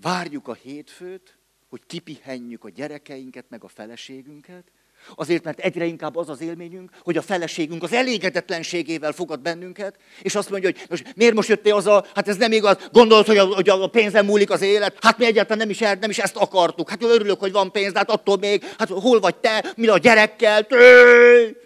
várjuk 0.00 0.48
a 0.48 0.54
hétfőt, 0.54 1.38
hogy 1.68 1.80
kipihenjük 1.86 2.64
a 2.64 2.68
gyerekeinket, 2.68 3.44
meg 3.48 3.64
a 3.64 3.68
feleségünket, 3.68 4.72
Azért, 5.14 5.44
mert 5.44 5.58
egyre 5.58 5.84
inkább 5.84 6.16
az 6.16 6.28
az 6.28 6.40
élményünk, 6.40 6.90
hogy 7.02 7.16
a 7.16 7.22
feleségünk 7.22 7.82
az 7.82 7.92
elégedetlenségével 7.92 9.12
fogad 9.12 9.40
bennünket, 9.40 9.94
és 10.22 10.34
azt 10.34 10.50
mondja, 10.50 10.70
hogy 10.70 10.86
most 10.88 11.12
miért 11.16 11.34
most 11.34 11.48
jöttél 11.48 11.74
az 11.74 11.86
a, 11.86 12.04
hát 12.14 12.28
ez 12.28 12.36
nem 12.36 12.52
igaz, 12.52 12.76
gondolod, 12.92 13.26
hogy 13.26 13.38
a, 13.38 13.44
hogy 13.44 13.68
a 13.68 13.86
pénzem 13.86 14.26
múlik 14.26 14.50
az 14.50 14.62
élet, 14.62 14.96
hát 15.00 15.18
mi 15.18 15.24
egyáltalán 15.24 15.58
nem 15.58 15.70
is, 15.70 15.78
nem 15.78 16.10
is 16.10 16.18
ezt 16.18 16.36
akartuk, 16.36 16.90
hát 16.90 17.02
örülök, 17.02 17.40
hogy 17.40 17.52
van 17.52 17.72
pénz, 17.72 17.92
de 17.92 17.98
hát 17.98 18.10
attól 18.10 18.36
még, 18.36 18.64
hát 18.78 18.88
hol 18.88 19.20
vagy 19.20 19.36
te, 19.36 19.64
mi 19.76 19.86
a 19.86 19.98
gyerekkel, 19.98 20.66
tőj! 20.66 21.56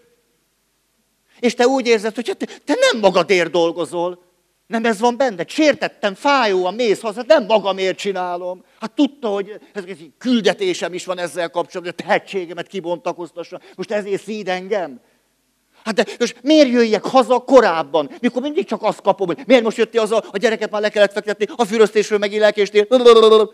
És 1.41 1.55
te 1.55 1.67
úgy 1.67 1.87
érzed, 1.87 2.15
hogy 2.15 2.37
te, 2.39 2.47
te 2.65 2.77
nem 2.81 3.01
magadért 3.01 3.51
dolgozol, 3.51 4.23
nem 4.75 4.85
ez 4.85 5.01
van 5.01 5.17
benne? 5.17 5.45
Sértettem, 5.47 6.15
fájóan 6.15 6.75
mész 6.75 7.01
haza, 7.01 7.25
nem 7.27 7.45
magamért 7.45 7.99
csinálom. 7.99 8.65
Hát 8.81 8.93
tudta, 8.93 9.29
hogy 9.29 9.61
ez 9.73 9.83
egy 9.87 10.11
küldetésem 10.19 10.95
is 10.95 11.05
van 11.05 11.19
ezzel 11.19 11.51
kapcsolatban, 11.51 11.95
hogy 11.95 12.05
a 12.07 12.07
tehetségemet 12.07 12.67
kibontakoztassa. 12.67 13.61
Most 13.77 13.91
ezért 13.91 14.23
szíd 14.23 14.49
engem? 14.49 15.01
Hát 15.85 15.95
de 15.95 16.05
most 16.19 16.37
miért 16.43 16.69
jöjjek 16.69 17.05
haza 17.05 17.39
korábban, 17.39 18.11
mikor 18.21 18.43
mindig 18.43 18.67
csak 18.67 18.83
azt 18.83 19.01
kapom, 19.01 19.27
hogy 19.27 19.39
miért 19.47 19.63
most 19.63 19.77
jöttél 19.77 20.01
haza, 20.01 20.25
a 20.31 20.39
gyereket 20.39 20.71
már 20.71 20.81
le 20.81 20.89
kellett 20.89 21.13
fektetni, 21.13 21.47
a 21.57 21.65
füröztésről 21.65 22.19
megint 22.19 22.41
lelkéstél, 22.41 22.87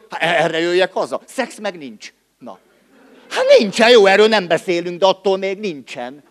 hát 0.09 0.23
erre 0.23 0.61
jöjjek 0.61 0.93
haza. 0.93 1.21
Szex 1.27 1.59
meg 1.59 1.79
nincs. 1.79 2.13
Na. 2.39 2.59
Hát 3.31 3.45
nincsen, 3.59 3.91
jó, 3.91 4.07
erről 4.07 4.29
nem 4.29 4.47
beszélünk, 4.47 4.99
de 4.99 5.07
attól 5.07 5.37
még 5.37 5.59
nincsen. 5.59 6.23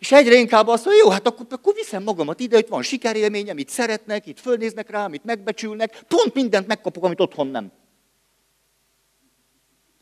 És 0.00 0.12
egyre 0.12 0.34
inkább 0.34 0.66
azt 0.66 0.84
mondja, 0.84 1.02
jó, 1.04 1.10
hát 1.10 1.26
akkor, 1.26 1.46
akkor 1.50 1.74
viszem 1.74 2.02
magamat 2.02 2.40
ide, 2.40 2.58
itt 2.58 2.68
van 2.68 2.82
sikerélményem, 2.82 3.58
itt 3.58 3.68
szeretnek, 3.68 4.26
itt 4.26 4.40
fölnéznek 4.40 4.90
rám, 4.90 5.14
itt 5.14 5.24
megbecsülnek, 5.24 6.02
pont 6.02 6.34
mindent 6.34 6.66
megkapok, 6.66 7.04
amit 7.04 7.20
otthon 7.20 7.46
nem. 7.46 7.72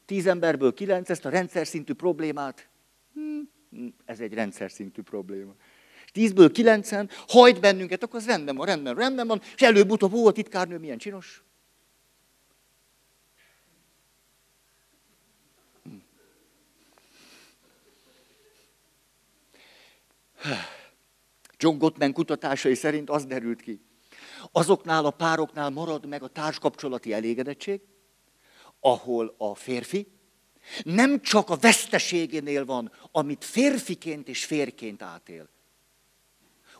Tíz 0.06 0.26
emberből 0.26 0.74
kilenc 0.74 1.10
ezt 1.10 1.24
a 1.24 1.28
rendszer 1.28 1.66
szintű 1.66 1.92
problémát, 1.92 2.68
hmm, 3.14 3.50
ez 4.04 4.20
egy 4.20 4.34
rendszer 4.34 4.70
szintű 4.70 5.02
probléma. 5.02 5.54
Tízből 6.12 6.52
kilencen 6.52 7.10
hajt 7.28 7.60
bennünket, 7.60 8.02
akkor 8.02 8.18
az 8.18 8.26
rendben 8.26 8.56
van, 8.56 8.66
rendben, 8.66 8.94
rendben 8.94 9.26
van, 9.26 9.40
és 9.54 9.62
előbb-utóbb, 9.62 10.12
ó, 10.12 10.26
a 10.26 10.32
titkárnő 10.32 10.78
milyen 10.78 10.98
csinos. 10.98 11.42
John 21.56 21.78
Gottman 21.78 22.12
kutatásai 22.12 22.74
szerint 22.74 23.10
az 23.10 23.24
derült 23.24 23.60
ki, 23.60 23.80
azoknál 24.52 25.04
a 25.04 25.10
pároknál 25.10 25.70
marad 25.70 26.06
meg 26.06 26.22
a 26.22 26.28
társkapcsolati 26.28 27.12
elégedettség, 27.12 27.80
ahol 28.80 29.34
a 29.38 29.54
férfi 29.54 30.06
nem 30.84 31.20
csak 31.20 31.50
a 31.50 31.56
veszteségénél 31.56 32.64
van, 32.64 32.92
amit 33.12 33.44
férfiként 33.44 34.28
és 34.28 34.44
férként 34.44 35.02
átél. 35.02 35.48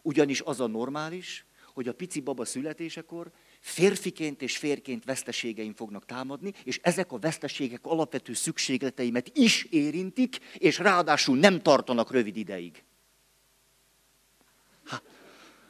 Ugyanis 0.02 0.40
az 0.40 0.60
a 0.60 0.66
normális, 0.66 1.46
hogy 1.74 1.88
a 1.88 1.94
pici 1.94 2.20
baba 2.20 2.44
születésekor 2.44 3.30
férfiként 3.60 4.42
és 4.42 4.56
férként 4.56 5.04
veszteségeim 5.04 5.74
fognak 5.74 6.04
támadni, 6.04 6.52
és 6.64 6.80
ezek 6.82 7.12
a 7.12 7.18
veszteségek 7.18 7.86
alapvető 7.86 8.32
szükségleteimet 8.32 9.30
is 9.34 9.64
érintik, 9.64 10.38
és 10.54 10.78
ráadásul 10.78 11.38
nem 11.38 11.62
tartanak 11.62 12.10
rövid 12.10 12.36
ideig. 12.36 12.82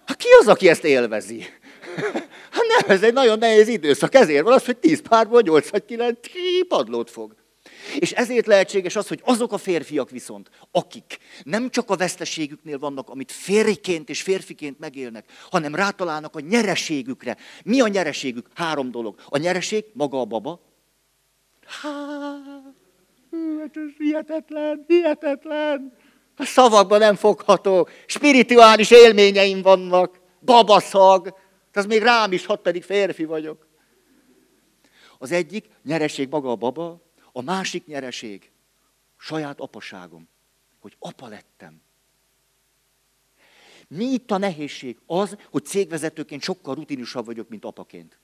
Hát 0.06 0.16
ki 0.16 0.28
az, 0.40 0.48
aki 0.48 0.68
ezt 0.68 0.84
élvezi? 0.84 1.44
Hát 2.50 2.64
nem, 2.80 2.96
ez 2.96 3.02
egy 3.02 3.12
nagyon 3.12 3.38
nehéz 3.38 3.68
időszak. 3.68 4.14
Ezért 4.14 4.44
van 4.44 4.52
az, 4.52 4.64
hogy 4.64 4.76
tíz 4.76 5.00
párból 5.00 5.40
nyolc 5.40 5.68
vagy 5.68 5.84
kilenc 5.84 6.18
padlót 6.68 7.10
fog. 7.10 7.34
És 7.98 8.12
ezért 8.12 8.46
lehetséges 8.46 8.96
az, 8.96 9.08
hogy 9.08 9.20
azok 9.24 9.52
a 9.52 9.58
férfiak 9.58 10.10
viszont, 10.10 10.50
akik 10.70 11.18
nem 11.42 11.70
csak 11.70 11.90
a 11.90 11.96
veszteségüknél 11.96 12.78
vannak, 12.78 13.08
amit 13.08 13.32
férjként 13.32 14.08
és 14.08 14.22
férfiként 14.22 14.78
megélnek, 14.78 15.24
hanem 15.50 15.74
rátalálnak 15.74 16.36
a 16.36 16.40
nyereségükre. 16.40 17.36
Mi 17.64 17.80
a 17.80 17.88
nyereségük? 17.88 18.46
Három 18.54 18.90
dolog. 18.90 19.20
A 19.28 19.38
nyereség 19.38 19.84
maga 19.92 20.20
a 20.20 20.24
baba. 20.24 20.60
Há, 21.66 21.90
hát 23.58 23.76
ez 23.76 23.90
hihetetlen, 23.98 24.84
hihetetlen. 24.86 25.96
A 26.38 26.44
szavakban 26.44 26.98
nem 26.98 27.14
fogható. 27.14 27.88
Spirituális 28.06 28.90
élményeim 28.90 29.62
vannak. 29.62 30.20
Babaszag. 30.40 31.38
Az 31.72 31.86
még 31.86 32.02
rám 32.02 32.32
is 32.32 32.46
hat, 32.46 32.60
pedig 32.60 32.82
férfi 32.82 33.24
vagyok. 33.24 33.66
Az 35.18 35.30
egyik 35.32 35.68
nyereség 35.84 36.28
maga 36.28 36.50
a 36.50 36.56
baba, 36.56 37.02
a 37.32 37.42
másik 37.42 37.86
nyereség 37.86 38.50
saját 39.16 39.60
apaságom. 39.60 40.28
Hogy 40.80 40.96
apa 40.98 41.28
lettem. 41.28 41.80
Mi 43.88 44.04
itt 44.04 44.30
a 44.30 44.38
nehézség? 44.38 44.98
Az, 45.06 45.36
hogy 45.50 45.64
cégvezetőként 45.64 46.42
sokkal 46.42 46.74
rutinosabb 46.74 47.26
vagyok, 47.26 47.48
mint 47.48 47.64
apaként. 47.64 48.18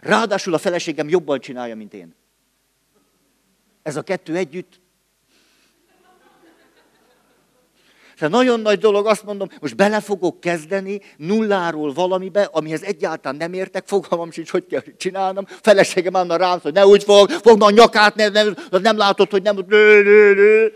Ráadásul 0.00 0.54
a 0.54 0.58
feleségem 0.58 1.08
jobban 1.08 1.40
csinálja, 1.40 1.76
mint 1.76 1.94
én. 1.94 2.14
Ez 3.82 3.96
a 3.96 4.02
kettő 4.02 4.36
együtt 4.36 4.80
Tehát 8.18 8.34
nagyon 8.34 8.60
nagy 8.60 8.78
dolog, 8.78 9.06
azt 9.06 9.24
mondom, 9.24 9.48
most 9.60 9.76
bele 9.76 10.00
fogok 10.00 10.40
kezdeni 10.40 11.00
nulláról 11.16 11.92
valamibe, 11.92 12.48
amihez 12.52 12.82
egyáltalán 12.82 13.36
nem 13.36 13.52
értek, 13.52 13.86
fogalmam 13.86 14.30
sincs, 14.30 14.50
hogy 14.50 14.66
kell 14.66 14.82
csinálnom. 14.96 15.46
Feleségem 15.62 16.14
annak 16.14 16.38
rám, 16.38 16.58
hogy 16.62 16.72
ne 16.72 16.86
úgy 16.86 17.04
fog, 17.04 17.30
fogd 17.30 17.62
a 17.62 17.70
nyakát, 17.70 18.14
nem, 18.14 18.32
nem, 18.32 18.54
nem 18.82 18.96
látod, 18.96 19.30
hogy 19.30 19.42
nem... 19.42 19.58
Nő. 19.68 20.72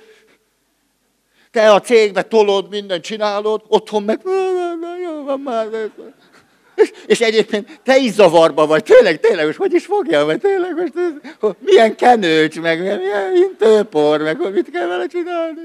Te 1.50 1.72
a 1.72 1.80
cégbe 1.80 2.22
tolod, 2.22 2.68
mindent 2.70 3.04
csinálod, 3.04 3.62
otthon 3.68 4.02
meg... 4.02 4.20
Már. 5.44 5.66
És 7.06 7.20
egyébként 7.20 7.80
te 7.82 7.96
is 7.96 8.12
zavarba 8.12 8.66
vagy, 8.66 8.82
tényleg, 8.82 9.20
tényleg, 9.20 9.46
most 9.46 9.58
hogy 9.58 9.74
is 9.74 9.86
fogja, 9.86 10.24
vagy 10.24 10.40
tényleg, 10.40 10.92
most 11.40 11.56
milyen 11.60 11.96
kenőcs, 11.96 12.60
meg 12.60 12.80
milyen 12.80 13.36
intőpor, 13.36 14.20
meg 14.20 14.52
mit 14.52 14.70
kell 14.70 14.86
vele 14.86 15.06
csinálni. 15.06 15.60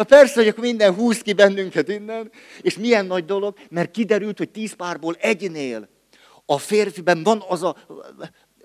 Ha 0.00 0.06
persze, 0.06 0.34
hogy 0.34 0.48
akkor 0.48 0.64
minden 0.64 0.94
húz 0.94 1.22
ki 1.22 1.32
bennünket 1.32 1.88
innen, 1.88 2.30
és 2.60 2.76
milyen 2.76 3.06
nagy 3.06 3.24
dolog, 3.24 3.58
mert 3.68 3.90
kiderült, 3.90 4.38
hogy 4.38 4.50
tíz 4.50 4.72
párból 4.72 5.14
egynél 5.14 5.88
a 6.46 6.58
férfiben 6.58 7.22
van 7.22 7.42
az 7.48 7.62
a, 7.62 7.76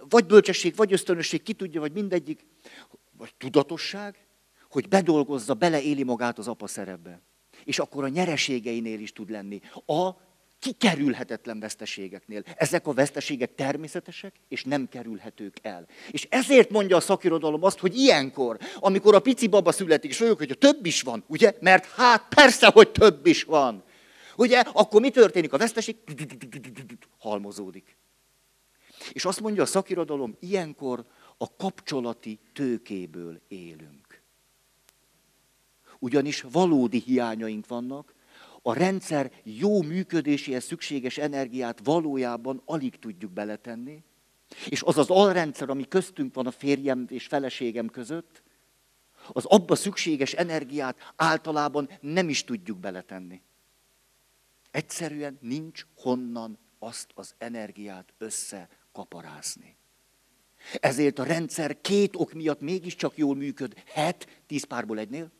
vagy 0.10 0.26
bölcsesség, 0.26 0.76
vagy 0.76 0.94
ösztönösség, 0.94 1.44
ki 1.44 1.54
tudja, 1.54 1.80
vagy 1.80 1.92
mindegyik, 1.92 2.46
vagy 3.18 3.34
tudatosság, 3.38 4.28
hogy 4.70 4.88
bedolgozza, 4.88 5.54
beleéli 5.54 6.04
magát 6.04 6.38
az 6.38 6.48
apa 6.48 6.68
szerepbe. 6.68 7.22
És 7.64 7.80
akkor 7.80 8.04
a 8.04 8.08
nyereségeinél 8.08 9.00
is 9.00 9.14
tud 9.14 9.30
lenni. 9.30 9.62
A 9.86 10.10
kikerülhetetlen 10.60 11.60
veszteségeknél. 11.60 12.44
Ezek 12.56 12.88
a 12.88 12.94
veszteségek 12.94 13.56
természetesek, 13.56 14.34
és 14.48 14.64
nem 14.64 14.90
kerülhetők 14.90 15.58
el. 15.62 15.88
És 16.12 16.28
ezért 16.30 16.70
mondja 16.70 16.96
a 16.96 17.00
szakirodalom 17.00 17.64
azt, 17.64 17.80
hogy 17.80 17.98
ilyenkor, 17.98 18.58
amikor 18.76 19.16
a 19.16 19.20
pici 19.20 19.48
baba 19.48 19.72
születik, 19.72 20.12
és 20.12 20.20
olyan, 20.20 20.36
hogy 20.36 20.58
több 20.58 20.86
is 20.86 21.02
van, 21.02 21.24
ugye? 21.28 21.54
Mert 21.60 21.86
hát 21.86 22.28
persze, 22.36 22.68
hogy 22.68 22.92
több 22.92 23.26
is 23.26 23.44
van. 23.44 23.84
Ugye? 24.36 24.60
Akkor 24.60 25.02
mi 25.02 25.10
történik? 25.10 25.54
A 25.54 25.58
veszteség 25.58 25.96
halmozódik. 27.18 27.98
És 29.12 29.26
azt 29.26 29.42
mondja 29.42 29.62
a 29.64 29.66
szakirodalom, 29.66 30.38
ilyenkor 30.40 31.06
a 31.38 31.56
kapcsolati 31.56 32.40
tőkéből 32.54 33.42
élünk. 33.48 34.22
Ugyanis 36.00 36.42
valódi 36.52 37.00
hiányaink 37.00 37.68
vannak, 37.68 38.15
a 38.68 38.74
rendszer 38.74 39.32
jó 39.44 39.82
működéséhez 39.82 40.64
szükséges 40.64 41.18
energiát 41.18 41.80
valójában 41.84 42.62
alig 42.66 43.00
tudjuk 43.00 43.32
beletenni, 43.32 44.04
és 44.70 44.82
az 44.82 44.98
az 44.98 45.10
alrendszer, 45.10 45.70
ami 45.70 45.88
köztünk 45.88 46.34
van 46.34 46.48
a 46.48 46.52
férjem 46.52 47.06
és 47.10 47.28
feleségem 47.28 47.88
között, 47.88 48.44
az 49.28 49.46
abba 49.46 49.76
szükséges 49.76 50.34
energiát 50.34 51.14
általában 51.16 51.90
nem 52.02 52.30
is 52.30 52.44
tudjuk 52.44 52.78
beletenni. 52.78 53.42
Egyszerűen 54.72 55.38
nincs 55.42 55.86
honnan 55.96 56.60
azt 56.80 57.12
az 57.14 57.36
energiát 57.38 58.14
összekaparászni. 58.18 59.78
Ezért 60.74 61.20
a 61.20 61.24
rendszer 61.24 61.82
két 61.82 62.16
ok 62.16 62.34
miatt 62.34 62.62
mégiscsak 62.62 63.18
jól 63.18 63.36
működhet, 63.36 64.42
tíz 64.48 64.64
párból 64.64 65.00
egynél. 65.00 65.32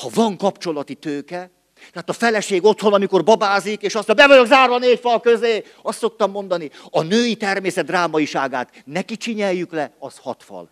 Ha 0.00 0.08
van 0.14 0.36
kapcsolati 0.36 0.94
tőke, 0.94 1.50
tehát 1.92 2.08
a 2.08 2.12
feleség 2.12 2.64
otthon, 2.64 2.92
amikor 2.92 3.24
babázik, 3.24 3.82
és 3.82 3.94
azt 3.94 4.06
mondja, 4.06 4.26
be 4.26 4.32
vagyok 4.32 4.46
zárva 4.46 4.78
négy 4.78 4.98
fal 4.98 5.20
közé, 5.20 5.64
azt 5.82 5.98
szoktam 5.98 6.30
mondani, 6.30 6.70
a 6.90 7.02
női 7.02 7.36
természet 7.36 7.86
drámaiságát 7.86 8.82
ne 8.84 9.02
kicsinyeljük 9.02 9.72
le, 9.72 9.92
az 9.98 10.18
hat 10.18 10.42
fal. 10.42 10.70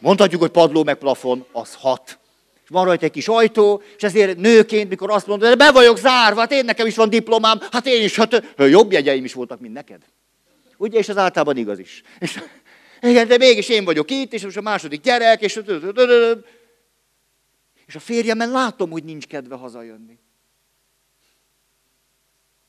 Mondhatjuk, 0.00 0.40
hogy 0.40 0.50
padló 0.50 0.84
meg 0.84 0.98
plafon, 0.98 1.44
az 1.52 1.74
hat. 1.74 2.18
És 2.62 2.68
van 2.68 2.84
rajta 2.84 3.04
egy 3.04 3.10
kis 3.10 3.28
ajtó, 3.28 3.82
és 3.96 4.02
ezért 4.02 4.38
nőként, 4.38 4.88
mikor 4.88 5.10
azt 5.10 5.26
mondod, 5.26 5.48
hogy 5.48 5.56
be 5.56 5.72
vagyok 5.72 5.98
zárva, 5.98 6.40
hát 6.40 6.52
én 6.52 6.64
nekem 6.64 6.86
is 6.86 6.96
van 6.96 7.08
diplomám, 7.08 7.60
hát 7.70 7.86
én 7.86 8.02
is, 8.02 8.16
hát 8.16 8.54
jobb 8.56 8.92
jegyeim 8.92 9.24
is 9.24 9.32
voltak, 9.32 9.60
mint 9.60 9.74
neked. 9.74 10.02
Ugye, 10.76 10.98
és 10.98 11.08
az 11.08 11.16
általában 11.16 11.56
igaz 11.56 11.78
is. 11.78 12.02
És, 12.18 12.42
igen, 13.02 13.28
de 13.28 13.36
mégis 13.36 13.68
én 13.68 13.84
vagyok 13.84 14.10
itt, 14.10 14.32
és 14.32 14.42
most 14.42 14.56
a 14.56 14.60
második 14.60 15.00
gyerek, 15.00 15.40
és... 15.40 15.60
És 17.86 17.94
a 17.94 18.00
férjemen 18.00 18.50
látom, 18.50 18.90
hogy 18.90 19.04
nincs 19.04 19.26
kedve 19.26 19.54
hazajönni. 19.54 20.18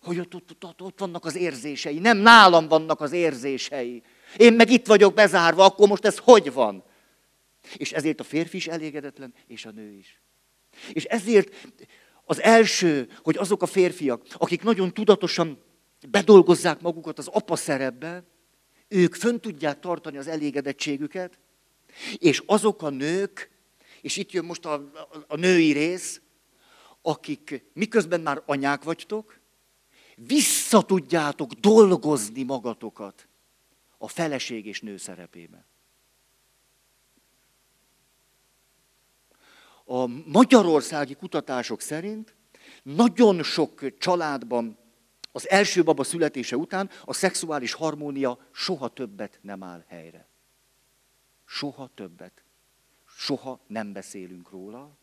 Hogy 0.03 0.19
ott, 0.19 0.35
ott, 0.35 0.63
ott, 0.63 0.81
ott 0.81 0.99
vannak 0.99 1.25
az 1.25 1.35
érzései. 1.35 1.99
Nem 1.99 2.17
nálam 2.17 2.67
vannak 2.67 3.01
az 3.01 3.11
érzései. 3.11 4.03
Én 4.37 4.53
meg 4.53 4.69
itt 4.69 4.87
vagyok 4.87 5.13
bezárva, 5.13 5.65
akkor 5.65 5.87
most 5.87 6.05
ez 6.05 6.17
hogy 6.17 6.53
van? 6.53 6.83
És 7.75 7.91
ezért 7.91 8.19
a 8.19 8.23
férfi 8.23 8.57
is 8.57 8.67
elégedetlen, 8.67 9.33
és 9.47 9.65
a 9.65 9.71
nő 9.71 9.91
is. 9.91 10.21
És 10.91 11.03
ezért 11.03 11.67
az 12.25 12.41
első, 12.41 13.09
hogy 13.21 13.37
azok 13.37 13.61
a 13.61 13.65
férfiak, 13.65 14.25
akik 14.33 14.63
nagyon 14.63 14.93
tudatosan 14.93 15.63
bedolgozzák 16.09 16.81
magukat 16.81 17.17
az 17.17 17.27
apa 17.27 17.55
szerepbe, 17.55 18.23
ők 18.93 19.15
fönn 19.15 19.39
tudják 19.39 19.79
tartani 19.79 20.17
az 20.17 20.27
elégedettségüket, 20.27 21.39
és 22.17 22.43
azok 22.45 22.81
a 22.81 22.89
nők, 22.89 23.49
és 24.01 24.17
itt 24.17 24.31
jön 24.31 24.45
most 24.45 24.65
a, 24.65 24.73
a, 24.73 25.07
a 25.27 25.35
női 25.35 25.71
rész, 25.71 26.21
akik 27.01 27.63
miközben 27.73 28.21
már 28.21 28.41
anyák 28.45 28.83
vagytok, 28.83 29.39
vissza 30.15 30.81
tudjátok 30.81 31.51
dolgozni 31.51 32.43
magatokat 32.43 33.27
a 33.97 34.07
feleség 34.07 34.65
és 34.65 34.81
nő 34.81 34.97
szerepébe. 34.97 35.65
A 39.85 40.07
magyarországi 40.25 41.13
kutatások 41.13 41.81
szerint 41.81 42.35
nagyon 42.83 43.43
sok 43.43 43.97
családban 43.97 44.77
az 45.35 45.49
első 45.49 45.83
baba 45.83 46.03
születése 46.03 46.57
után 46.57 46.89
a 47.05 47.13
szexuális 47.13 47.73
harmónia 47.73 48.47
soha 48.51 48.87
többet 48.87 49.39
nem 49.41 49.63
áll 49.63 49.83
helyre. 49.87 50.27
Soha 51.45 51.89
többet. 51.95 52.43
Soha 53.05 53.59
nem 53.67 53.93
beszélünk 53.93 54.49
róla. 54.49 54.97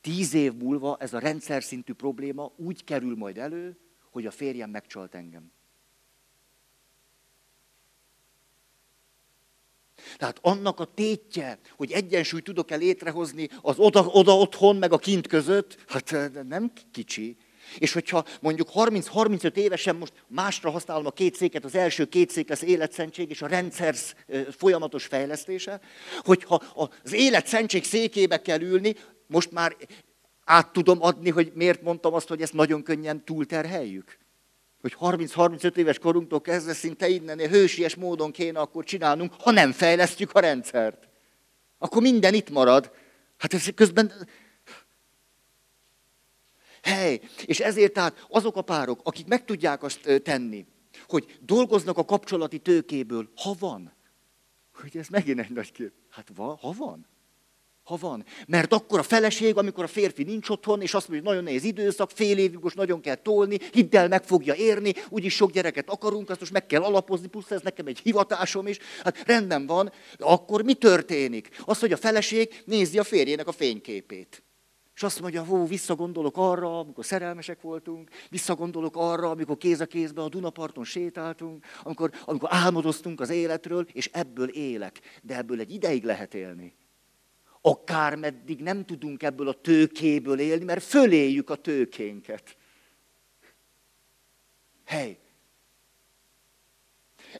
Tíz 0.00 0.34
év 0.34 0.52
múlva 0.54 0.96
ez 1.00 1.12
a 1.12 1.18
rendszer 1.18 1.62
szintű 1.62 1.92
probléma 1.92 2.52
úgy 2.56 2.84
kerül 2.84 3.16
majd 3.16 3.38
elő, 3.38 3.78
hogy 4.10 4.26
a 4.26 4.30
férjem 4.30 4.70
megcsalt 4.70 5.14
engem. 5.14 5.52
Tehát 10.16 10.38
annak 10.42 10.80
a 10.80 10.84
tétje, 10.84 11.58
hogy 11.76 11.92
egyensúlyt 11.92 12.44
tudok-e 12.44 12.76
létrehozni 12.76 13.48
az 13.60 13.78
oda-otthon, 13.78 14.76
meg 14.76 14.92
a 14.92 14.98
kint 14.98 15.26
között, 15.26 15.84
hát 15.86 16.12
eh, 16.12 16.30
nem 16.30 16.72
kicsi. 16.90 17.36
És 17.78 17.92
hogyha 17.92 18.24
mondjuk 18.40 18.68
30-35 18.74 19.56
évesen 19.56 19.96
most 19.96 20.12
másra 20.26 20.70
használom 20.70 21.06
a 21.06 21.10
két 21.10 21.34
széket, 21.34 21.64
az 21.64 21.74
első 21.74 22.04
két 22.04 22.30
szék 22.30 22.48
lesz 22.48 22.62
életszentség 22.62 23.30
és 23.30 23.42
a 23.42 23.46
rendszer 23.46 23.94
folyamatos 24.50 25.06
fejlesztése, 25.06 25.80
hogyha 26.18 26.62
az 26.74 27.12
életszentség 27.12 27.84
székébe 27.84 28.42
kell 28.42 28.60
ülni, 28.60 28.94
most 29.26 29.50
már 29.50 29.76
át 30.44 30.72
tudom 30.72 31.02
adni, 31.02 31.30
hogy 31.30 31.52
miért 31.54 31.82
mondtam 31.82 32.14
azt, 32.14 32.28
hogy 32.28 32.42
ezt 32.42 32.52
nagyon 32.52 32.82
könnyen 32.82 33.24
túlterheljük 33.24 34.20
hogy 34.82 34.96
30-35 35.00 35.76
éves 35.76 35.98
korunktól 35.98 36.40
kezdve 36.40 36.72
szinte 36.72 37.08
innen 37.08 37.38
hősies 37.38 37.94
módon 37.94 38.30
kéne 38.30 38.58
akkor 38.58 38.84
csinálnunk, 38.84 39.32
ha 39.38 39.50
nem 39.50 39.72
fejlesztjük 39.72 40.32
a 40.32 40.40
rendszert. 40.40 41.08
Akkor 41.78 42.02
minden 42.02 42.34
itt 42.34 42.50
marad. 42.50 42.90
Hát 43.38 43.54
ez 43.54 43.66
közben... 43.74 44.12
Hely, 46.82 47.20
és 47.44 47.60
ezért 47.60 47.92
tehát 47.92 48.26
azok 48.28 48.56
a 48.56 48.62
párok, 48.62 49.00
akik 49.04 49.26
meg 49.26 49.44
tudják 49.44 49.82
azt 49.82 50.22
tenni, 50.22 50.66
hogy 51.08 51.38
dolgoznak 51.40 51.98
a 51.98 52.04
kapcsolati 52.04 52.58
tőkéből, 52.58 53.28
ha 53.36 53.54
van. 53.58 53.92
Hogy 54.74 54.96
ez 54.96 55.08
megint 55.08 55.38
egy 55.38 55.50
nagy 55.50 55.72
kérdés. 55.72 55.96
Hát 56.10 56.30
va, 56.34 56.58
ha 56.60 56.72
van. 56.78 57.06
Ha 57.82 57.96
van. 57.96 58.24
Mert 58.46 58.72
akkor 58.72 58.98
a 58.98 59.02
feleség, 59.02 59.56
amikor 59.56 59.84
a 59.84 59.86
férfi 59.86 60.22
nincs 60.22 60.48
otthon, 60.48 60.80
és 60.80 60.94
azt 60.94 61.08
mondja, 61.08 61.26
hogy 61.26 61.36
nagyon 61.36 61.52
nehéz 61.52 61.64
időszak, 61.68 62.10
fél 62.10 62.38
évig 62.38 62.58
most 62.60 62.76
nagyon 62.76 63.00
kell 63.00 63.14
tolni, 63.14 63.58
hidd 63.72 63.96
el, 63.96 64.08
meg 64.08 64.24
fogja 64.24 64.54
érni, 64.54 64.92
úgyis 65.08 65.34
sok 65.34 65.50
gyereket 65.50 65.90
akarunk, 65.90 66.30
azt 66.30 66.40
most 66.40 66.52
meg 66.52 66.66
kell 66.66 66.82
alapozni, 66.82 67.26
plusz 67.26 67.50
ez 67.50 67.62
nekem 67.62 67.86
egy 67.86 67.98
hivatásom 67.98 68.66
is. 68.66 68.78
Hát 69.04 69.22
rendben 69.26 69.66
van, 69.66 69.92
akkor 70.18 70.62
mi 70.62 70.74
történik? 70.74 71.48
Az, 71.64 71.78
hogy 71.78 71.92
a 71.92 71.96
feleség 71.96 72.62
nézi 72.64 72.98
a 72.98 73.04
férjének 73.04 73.46
a 73.46 73.52
fényképét. 73.52 74.42
És 74.94 75.02
azt 75.02 75.20
mondja, 75.20 75.44
hú, 75.44 75.66
visszagondolok 75.66 76.36
arra, 76.36 76.78
amikor 76.78 77.04
szerelmesek 77.04 77.60
voltunk, 77.60 78.10
visszagondolok 78.30 78.96
arra, 78.96 79.30
amikor 79.30 79.56
kéz 79.56 79.80
a 79.80 79.86
kézbe 79.86 80.22
a 80.22 80.28
Dunaparton 80.28 80.84
sétáltunk, 80.84 81.64
amikor, 81.82 82.10
amikor 82.24 82.48
álmodoztunk 82.52 83.20
az 83.20 83.30
életről, 83.30 83.86
és 83.92 84.10
ebből 84.12 84.48
élek. 84.48 85.00
De 85.22 85.36
ebből 85.36 85.60
egy 85.60 85.70
ideig 85.70 86.04
lehet 86.04 86.34
élni 86.34 86.74
akármeddig 87.62 88.60
nem 88.60 88.84
tudunk 88.84 89.22
ebből 89.22 89.48
a 89.48 89.60
tőkéből 89.60 90.38
élni, 90.38 90.64
mert 90.64 90.82
föléljük 90.82 91.50
a 91.50 91.56
tőkénket. 91.56 92.56
Hely! 94.84 95.21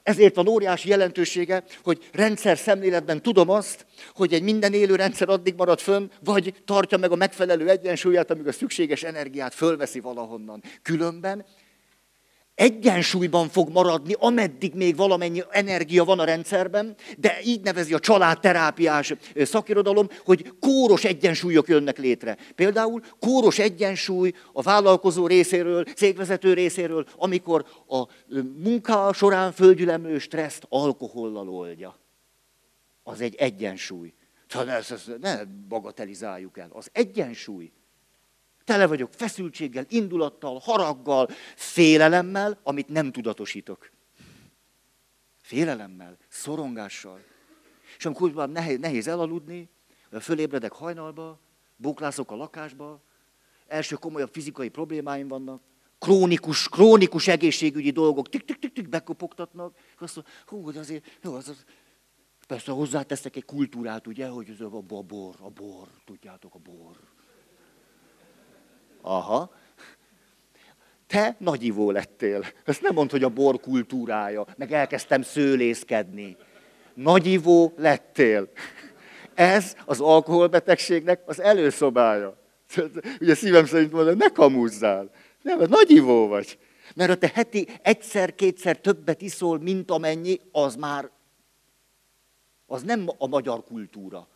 Ezért 0.03 0.35
van 0.35 0.49
óriási 0.49 0.89
jelentősége, 0.89 1.65
hogy 1.83 2.09
rendszer 2.13 2.59
szemléletben 2.59 3.23
tudom 3.23 3.49
azt, 3.49 3.87
hogy 4.15 4.33
egy 4.33 4.43
minden 4.43 4.73
élő 4.73 4.95
rendszer 4.95 5.29
addig 5.29 5.55
marad 5.55 5.81
fönn, 5.81 6.11
vagy 6.25 6.55
tartja 6.65 6.99
meg 6.99 7.13
a 7.13 7.17
megfelelő 7.17 7.69
egyensúlyát, 7.69 8.31
amíg 8.31 8.47
a 8.47 8.53
szükséges 8.53 9.03
energiát 9.03 9.55
fölveszi 9.55 10.01
valahonnan. 10.01 10.63
Különben 10.83 11.45
egyensúlyban 12.63 13.49
fog 13.49 13.69
maradni, 13.71 14.15
ameddig 14.19 14.75
még 14.75 14.97
valamennyi 14.97 15.43
energia 15.51 16.05
van 16.05 16.19
a 16.19 16.25
rendszerben, 16.25 16.95
de 17.19 17.39
így 17.45 17.61
nevezi 17.61 17.95
a 17.95 17.99
családterápiás 17.99 19.15
szakirodalom, 19.35 20.09
hogy 20.25 20.53
kóros 20.61 21.05
egyensúlyok 21.05 21.69
jönnek 21.69 21.99
létre. 21.99 22.37
Például 22.55 23.03
kóros 23.19 23.59
egyensúly 23.59 24.33
a 24.53 24.63
vállalkozó 24.63 25.27
részéről, 25.27 25.85
cégvezető 25.85 26.53
részéről, 26.53 27.07
amikor 27.17 27.65
a 27.89 28.07
munka 28.57 29.13
során 29.13 29.53
földgyülemlő 29.53 30.19
stresszt 30.19 30.67
alkohollal 30.69 31.49
oldja. 31.49 31.99
Az 33.03 33.21
egy 33.21 33.35
egyensúly. 33.35 34.13
Tehát 34.49 35.01
ne 35.21 35.45
bagatelizáljuk 35.69 36.59
el. 36.59 36.69
Az 36.73 36.89
egyensúly 36.93 37.73
Tele 38.65 38.87
vagyok 38.87 39.13
feszültséggel, 39.13 39.85
indulattal, 39.89 40.59
haraggal, 40.59 41.29
félelemmel, 41.57 42.61
amit 42.63 42.89
nem 42.89 43.13
tudatosítok. 43.13 43.91
Félelemmel, 45.43 46.17
szorongással. 46.29 47.21
És 47.99 48.07
amikor 48.07 48.33
már 48.33 48.49
nehéz, 48.49 48.79
nehéz 48.79 49.07
elaludni, 49.07 49.69
fölébredek 50.21 50.73
hajnalba, 50.73 51.41
bóklászok 51.77 52.31
a 52.31 52.37
lakásba, 52.37 53.03
első 53.67 53.97
komolyabb 53.97 54.33
fizikai 54.33 54.69
problémáim 54.69 55.29
vannak, 55.29 55.63
krónikus, 55.99 56.69
krónikus 56.69 57.29
egészségügyi 57.29 57.91
dolgok 57.91 58.29
tik-tik-tik 58.29 58.89
bekopogtatnak, 58.89 59.77
azt 59.99 60.15
mondom, 60.15 60.33
hú, 60.47 60.71
de 60.71 60.79
azért, 60.79 61.19
jó, 61.23 61.35
az, 61.35 61.49
az, 61.49 61.65
persze 62.47 62.73
hozzáteszek 62.73 63.37
egy 63.37 63.45
kultúrát, 63.45 64.07
ugye, 64.07 64.29
hogy 64.29 64.51
ez 64.51 64.61
a, 64.61 64.77
a 64.89 65.03
bor, 65.03 65.35
a 65.41 65.51
bor, 65.51 65.89
tudjátok, 66.05 66.55
a 66.55 66.59
bor. 66.59 66.97
Aha. 69.03 69.53
Te 71.07 71.37
nagyivó 71.39 71.91
lettél. 71.91 72.45
Ezt 72.65 72.83
nem 72.83 72.95
mondd, 72.95 73.11
hogy 73.11 73.23
a 73.23 73.29
bor 73.29 73.61
kultúrája, 73.61 74.47
meg 74.57 74.73
elkezdtem 74.73 75.23
szőlészkedni. 75.23 76.37
Nagyivó 76.95 77.73
lettél. 77.77 78.51
Ez 79.35 79.77
az 79.85 80.01
alkoholbetegségnek 80.01 81.23
az 81.27 81.41
előszobája. 81.41 82.37
Ugye 83.21 83.35
szívem 83.35 83.67
szerint 83.67 83.93
mondom, 83.93 84.17
ne 84.17 84.29
kamuzzál. 84.29 85.11
Nem, 85.43 85.59
nagy 85.59 85.91
ivó 85.91 86.29
vagy. 86.29 86.59
Mert 86.95 87.11
ha 87.11 87.17
te 87.17 87.31
heti 87.35 87.69
egyszer-kétszer 87.83 88.77
többet 88.77 89.23
iszol, 89.23 89.59
mint 89.59 89.91
amennyi, 89.91 90.41
az 90.53 90.77
már, 90.77 91.11
az 92.67 92.83
nem 92.83 93.09
a 93.19 93.27
magyar 93.27 93.65
kultúra. 93.65 94.29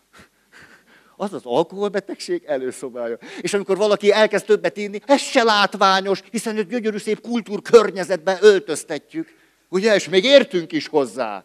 Az 1.16 1.32
az 1.32 1.42
alkoholbetegség 1.44 2.42
előszobája. 2.46 3.18
És 3.40 3.54
amikor 3.54 3.76
valaki 3.76 4.12
elkezd 4.12 4.46
többet 4.46 4.76
inni, 4.76 5.00
ez 5.06 5.20
se 5.20 5.42
látványos, 5.42 6.22
hiszen 6.30 6.56
őt 6.56 6.68
gyönyörű 6.68 6.98
szép 6.98 7.20
kultúrkörnyezetben 7.20 8.38
öltöztetjük. 8.40 9.34
Ugye, 9.68 9.94
és 9.94 10.08
még 10.08 10.24
értünk 10.24 10.72
is 10.72 10.88
hozzá. 10.88 11.44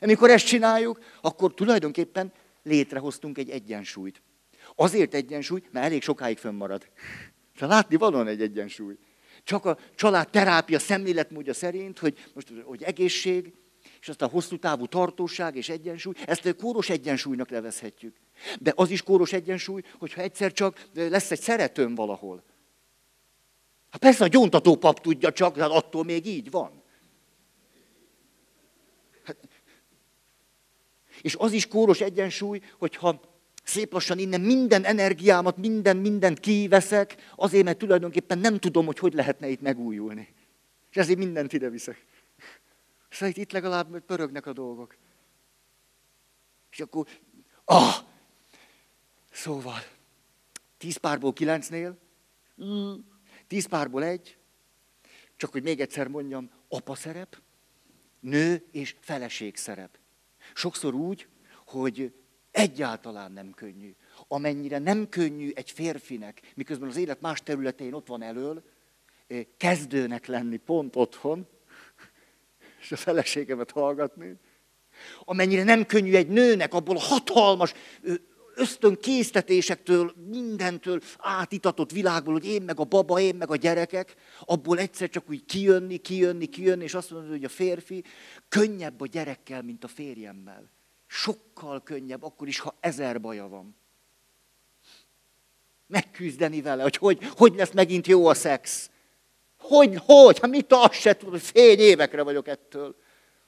Amikor 0.00 0.30
ezt 0.30 0.46
csináljuk, 0.46 0.98
akkor 1.20 1.54
tulajdonképpen 1.54 2.32
létrehoztunk 2.62 3.38
egy 3.38 3.50
egyensúlyt. 3.50 4.22
Azért 4.74 5.14
egyensúly, 5.14 5.62
mert 5.70 5.86
elég 5.86 6.02
sokáig 6.02 6.38
fönnmarad. 6.38 6.88
Tehát 7.58 7.74
látni 7.74 7.96
valóan 7.96 8.26
egy 8.26 8.40
egyensúly. 8.40 8.96
Csak 9.44 9.64
a 9.64 9.78
család 9.94 10.30
terápia 10.30 10.78
szemléletmódja 10.78 11.54
szerint, 11.54 11.98
hogy 11.98 12.24
most 12.34 12.52
hogy 12.64 12.82
egészség, 12.82 13.52
és 14.00 14.08
azt 14.08 14.22
a 14.22 14.26
hosszú 14.26 14.58
távú 14.58 14.86
tartóság 14.86 15.56
és 15.56 15.68
egyensúly, 15.68 16.14
ezt 16.24 16.46
a 16.46 16.54
kóros 16.54 16.88
egyensúlynak 16.88 17.50
nevezhetjük. 17.50 18.14
De 18.60 18.72
az 18.76 18.90
is 18.90 19.02
kóros 19.02 19.32
egyensúly, 19.32 19.82
hogyha 19.98 20.20
egyszer 20.20 20.52
csak 20.52 20.86
lesz 20.94 21.30
egy 21.30 21.40
szeretőm 21.40 21.94
valahol. 21.94 22.42
Hát 23.90 24.00
persze 24.00 24.24
a 24.24 24.28
gyóntató 24.28 24.76
pap 24.76 25.00
tudja 25.00 25.32
csak, 25.32 25.56
de 25.56 25.64
attól 25.64 26.04
még 26.04 26.26
így 26.26 26.50
van. 26.50 26.82
Hát, 29.24 29.36
és 31.22 31.34
az 31.34 31.52
is 31.52 31.66
kóros 31.66 32.00
egyensúly, 32.00 32.60
hogyha 32.78 33.20
szép 33.64 33.92
lassan 33.92 34.18
innen 34.18 34.40
minden 34.40 34.84
energiámat, 34.84 35.56
minden, 35.56 35.96
mindent 35.96 36.40
kiveszek, 36.40 37.16
azért, 37.36 37.64
mert 37.64 37.78
tulajdonképpen 37.78 38.38
nem 38.38 38.58
tudom, 38.58 38.86
hogy 38.86 38.98
hogy 38.98 39.14
lehetne 39.14 39.48
itt 39.48 39.60
megújulni. 39.60 40.34
És 40.90 40.96
ezért 40.96 41.18
mindent 41.18 41.52
ide 41.52 41.68
viszek. 41.68 42.04
Szóval 43.08 43.34
itt 43.36 43.52
legalább 43.52 44.00
pörögnek 44.00 44.46
a 44.46 44.52
dolgok. 44.52 44.96
És 46.70 46.80
akkor, 46.80 47.06
ah, 47.64 47.94
szóval, 49.36 49.82
tíz 50.78 50.96
párból 50.96 51.32
kilencnél, 51.32 51.98
mm, 52.64 52.94
tíz 53.46 53.66
párból 53.66 54.04
egy, 54.04 54.36
csak 55.36 55.52
hogy 55.52 55.62
még 55.62 55.80
egyszer 55.80 56.08
mondjam, 56.08 56.50
apa 56.68 56.94
szerep, 56.94 57.40
nő 58.20 58.66
és 58.72 58.96
feleség 59.00 59.56
szerep. 59.56 59.98
Sokszor 60.54 60.94
úgy, 60.94 61.28
hogy 61.66 62.12
egyáltalán 62.50 63.32
nem 63.32 63.50
könnyű. 63.50 63.94
Amennyire 64.28 64.78
nem 64.78 65.08
könnyű 65.08 65.50
egy 65.54 65.70
férfinek, 65.70 66.52
miközben 66.54 66.88
az 66.88 66.96
élet 66.96 67.20
más 67.20 67.42
területein 67.42 67.92
ott 67.92 68.06
van 68.06 68.22
elől, 68.22 68.62
eh, 69.26 69.44
kezdőnek 69.56 70.26
lenni 70.26 70.56
pont 70.56 70.96
otthon, 70.96 71.46
és 72.80 72.92
a 72.92 72.96
feleségemet 72.96 73.70
hallgatni. 73.70 74.36
Amennyire 75.24 75.62
nem 75.62 75.86
könnyű 75.86 76.14
egy 76.14 76.28
nőnek 76.28 76.74
abból 76.74 76.96
a 76.96 77.00
hatalmas 77.00 77.72
ösztön 78.56 78.96
késztetésektől, 79.00 80.14
mindentől 80.30 81.00
átitatott 81.18 81.90
világból, 81.90 82.32
hogy 82.32 82.46
én 82.46 82.62
meg 82.62 82.80
a 82.80 82.84
baba, 82.84 83.20
én 83.20 83.34
meg 83.34 83.50
a 83.50 83.56
gyerekek, 83.56 84.14
abból 84.40 84.78
egyszer 84.78 85.08
csak 85.08 85.30
úgy 85.30 85.44
kijönni, 85.44 85.96
kijönni, 85.96 86.46
kijönni, 86.46 86.84
és 86.84 86.94
azt 86.94 87.10
mondod, 87.10 87.30
hogy 87.30 87.44
a 87.44 87.48
férfi 87.48 88.04
könnyebb 88.48 89.00
a 89.00 89.06
gyerekkel, 89.06 89.62
mint 89.62 89.84
a 89.84 89.88
férjemmel. 89.88 90.70
Sokkal 91.06 91.82
könnyebb, 91.82 92.22
akkor 92.22 92.48
is, 92.48 92.58
ha 92.58 92.76
ezer 92.80 93.20
baja 93.20 93.48
van. 93.48 93.76
Megküzdeni 95.86 96.62
vele, 96.62 96.82
hogy 96.82 96.96
hogy, 96.96 97.18
hogy 97.36 97.54
lesz 97.56 97.72
megint 97.72 98.06
jó 98.06 98.26
a 98.26 98.34
szex. 98.34 98.90
Hogy, 99.58 100.00
hogy? 100.04 100.38
Hát 100.38 100.50
mit 100.50 100.72
azt 100.72 100.92
se 100.92 101.16
tudom, 101.16 101.38
fény 101.38 101.78
évekre 101.78 102.22
vagyok 102.22 102.48
ettől. 102.48 102.96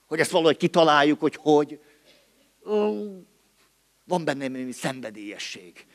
Hogy 0.06 0.20
ezt 0.20 0.30
valahogy 0.30 0.56
kitaláljuk, 0.56 1.20
hogy 1.20 1.36
hogy. 1.36 1.80
Van 4.08 4.24
bennem 4.24 4.54
egy 4.54 4.72
szenvedélyesség. 4.72 5.86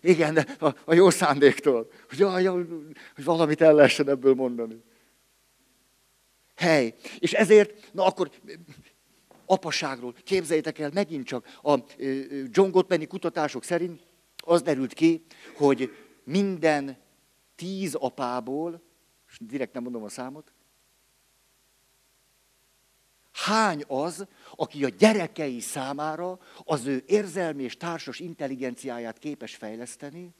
Igen, 0.00 0.34
de 0.34 0.56
a, 0.58 0.74
a 0.84 0.94
jó 0.94 1.10
szándéktól. 1.10 1.90
Hogy, 2.08 2.18
jaj, 2.18 2.44
hogy 2.44 3.24
valamit 3.24 3.60
el 3.60 3.74
lehessen 3.74 4.08
ebből 4.08 4.34
mondani. 4.34 4.82
Hely. 6.54 6.94
És 7.18 7.32
ezért, 7.32 7.92
na 7.92 8.04
akkor 8.04 8.30
apaságról 9.46 10.14
képzeljétek 10.24 10.78
el, 10.78 10.90
megint 10.94 11.26
csak 11.26 11.58
a 11.62 11.78
John 12.44 12.70
Gottmani 12.70 13.06
kutatások 13.06 13.64
szerint 13.64 14.00
az 14.36 14.62
derült 14.62 14.92
ki, 14.92 15.24
hogy 15.56 15.92
minden 16.24 16.96
tíz 17.54 17.94
apából 17.94 18.82
és 19.30 19.38
direkt 19.40 19.72
nem 19.72 19.82
mondom 19.82 20.02
a 20.02 20.08
számot, 20.08 20.52
hány 23.44 23.84
az, 23.86 24.26
aki 24.54 24.84
a 24.84 24.88
gyerekei 24.88 25.60
számára 25.60 26.38
az 26.64 26.86
ő 26.86 27.02
érzelmi 27.06 27.62
és 27.62 27.76
társas 27.76 28.18
intelligenciáját 28.18 29.18
képes 29.18 29.54
fejleszteni, 29.54 30.34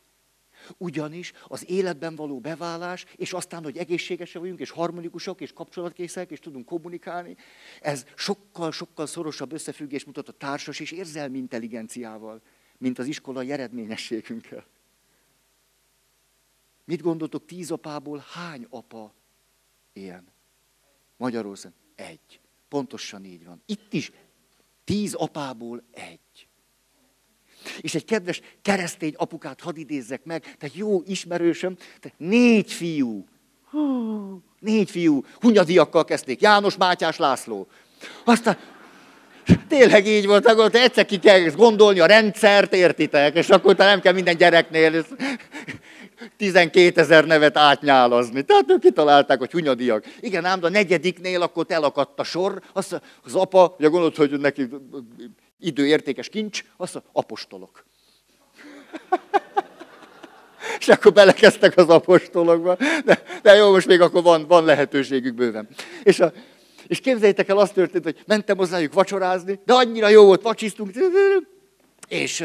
ugyanis 0.76 1.32
az 1.44 1.70
életben 1.70 2.16
való 2.16 2.40
beválás, 2.40 3.04
és 3.16 3.32
aztán, 3.32 3.62
hogy 3.62 3.76
egészségesek 3.76 4.40
vagyunk, 4.40 4.60
és 4.60 4.70
harmonikusak, 4.70 5.40
és 5.40 5.52
kapcsolatkészek, 5.52 6.30
és 6.30 6.38
tudunk 6.38 6.66
kommunikálni, 6.66 7.36
ez 7.80 8.04
sokkal-sokkal 8.14 9.06
szorosabb 9.06 9.52
összefüggés 9.52 10.04
mutat 10.04 10.28
a 10.28 10.32
társas 10.32 10.80
és 10.80 10.90
érzelmi 10.90 11.38
intelligenciával, 11.38 12.42
mint 12.78 12.98
az 12.98 13.06
iskolai 13.06 13.52
eredményességünkkel. 13.52 14.66
Mit 16.84 17.02
gondoltok, 17.02 17.44
tíz 17.44 17.70
apából 17.70 18.24
hány 18.32 18.66
apa 18.70 19.14
ilyen? 19.92 20.26
Magyarországon 21.16 21.78
egy. 21.94 22.41
Pontosan 22.72 23.24
így 23.24 23.44
van. 23.44 23.62
Itt 23.66 23.92
is 23.92 24.12
tíz 24.84 25.14
apából 25.14 25.82
egy. 25.90 26.48
És 27.80 27.94
egy 27.94 28.04
kedves 28.04 28.40
keresztény 28.62 29.14
apukát 29.16 29.60
hadd 29.60 29.76
idézzek 29.76 30.24
meg, 30.24 30.42
tehát 30.42 30.74
jó 30.74 31.02
ismerősöm, 31.06 31.76
tehát 31.76 32.18
négy 32.18 32.72
fiú, 32.72 33.24
négy 34.58 34.90
fiú, 34.90 35.24
hunyadiakkal 35.40 36.04
kezdték, 36.04 36.40
János, 36.40 36.76
Mátyás, 36.76 37.16
László. 37.16 37.66
Aztán 38.24 38.58
tényleg 39.68 40.06
így 40.06 40.26
volt, 40.26 40.46
akkor 40.46 40.74
egyszer 40.74 41.06
ki 41.06 41.18
kell 41.18 41.50
gondolni 41.50 42.00
a 42.00 42.06
rendszert, 42.06 42.74
értitek, 42.74 43.34
és 43.34 43.48
akkor 43.48 43.76
nem 43.76 44.00
kell 44.00 44.12
minden 44.12 44.36
gyereknél 44.36 45.04
12 46.36 47.00
ezer 47.00 47.24
nevet 47.24 47.56
átnyálazni. 47.56 48.42
Tehát 48.42 48.70
ők 48.70 48.80
kitalálták, 48.80 49.38
hogy 49.38 49.52
hunyadiak. 49.52 50.04
Igen, 50.20 50.44
ám, 50.44 50.60
de 50.60 50.66
a 50.66 50.70
negyediknél 50.70 51.42
akkor 51.42 51.64
elakadt 51.68 52.20
a 52.20 52.24
sor. 52.24 52.62
Azt 52.72 53.00
az 53.24 53.34
apa, 53.34 53.74
ugye 53.78 53.88
gondolod, 53.88 54.16
hogy 54.16 54.40
neki 54.40 54.68
időértékes 55.60 56.28
kincs, 56.28 56.64
azt 56.76 56.96
az 56.96 57.02
apostolok. 57.12 57.84
És 60.78 60.88
akkor 60.88 61.12
belekezdtek 61.12 61.76
az 61.76 61.88
apostolokba. 61.88 62.76
De, 63.04 63.22
de 63.42 63.54
jó, 63.54 63.70
most 63.70 63.86
még 63.86 64.00
akkor 64.00 64.22
van, 64.22 64.46
van 64.46 64.64
lehetőségük 64.64 65.34
bőven. 65.34 65.68
És, 66.02 66.20
a, 66.20 66.32
és 66.86 67.00
képzeljétek 67.00 67.48
el, 67.48 67.58
azt 67.58 67.74
történt, 67.74 68.04
hogy 68.04 68.22
mentem 68.26 68.56
hozzájuk 68.56 68.92
vacsorázni, 68.92 69.60
de 69.64 69.72
annyira 69.72 70.08
jó 70.08 70.24
volt, 70.24 70.42
vacsisztunk, 70.42 70.90
és 72.08 72.44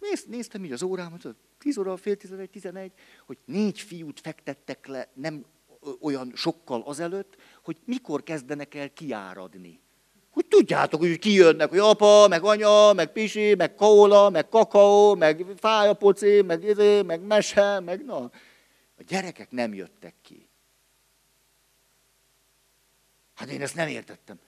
néz, 0.00 0.24
néztem 0.28 0.64
így 0.64 0.72
az 0.72 0.82
órámat, 0.82 1.26
10 1.58 1.78
óra, 1.78 1.96
fél 1.96 2.16
11, 2.16 2.50
11, 2.50 2.92
hogy 3.26 3.38
négy 3.44 3.80
fiút 3.80 4.20
fektettek 4.20 4.86
le 4.86 5.08
nem 5.14 5.44
olyan 6.00 6.32
sokkal 6.34 6.82
azelőtt, 6.82 7.36
hogy 7.62 7.76
mikor 7.84 8.22
kezdenek 8.22 8.74
el 8.74 8.92
kiáradni. 8.92 9.80
Hogy 10.30 10.46
tudjátok, 10.46 11.00
hogy 11.00 11.18
kijönnek, 11.18 11.68
hogy 11.68 11.78
apa, 11.78 12.28
meg 12.28 12.44
anya, 12.44 12.92
meg 12.92 13.12
pisi, 13.12 13.54
meg 13.54 13.74
kóla, 13.74 14.30
meg 14.30 14.48
kakaó, 14.48 15.14
meg 15.14 15.46
fájapoci, 15.56 16.42
meg 16.42 16.64
izé, 16.64 17.02
meg 17.02 17.20
mese, 17.20 17.80
meg 17.80 18.04
na. 18.04 18.18
A 18.96 19.02
gyerekek 19.06 19.50
nem 19.50 19.74
jöttek 19.74 20.14
ki. 20.22 20.48
Hát 23.34 23.50
én 23.50 23.62
ezt 23.62 23.74
nem 23.74 23.88
értettem. 23.88 24.38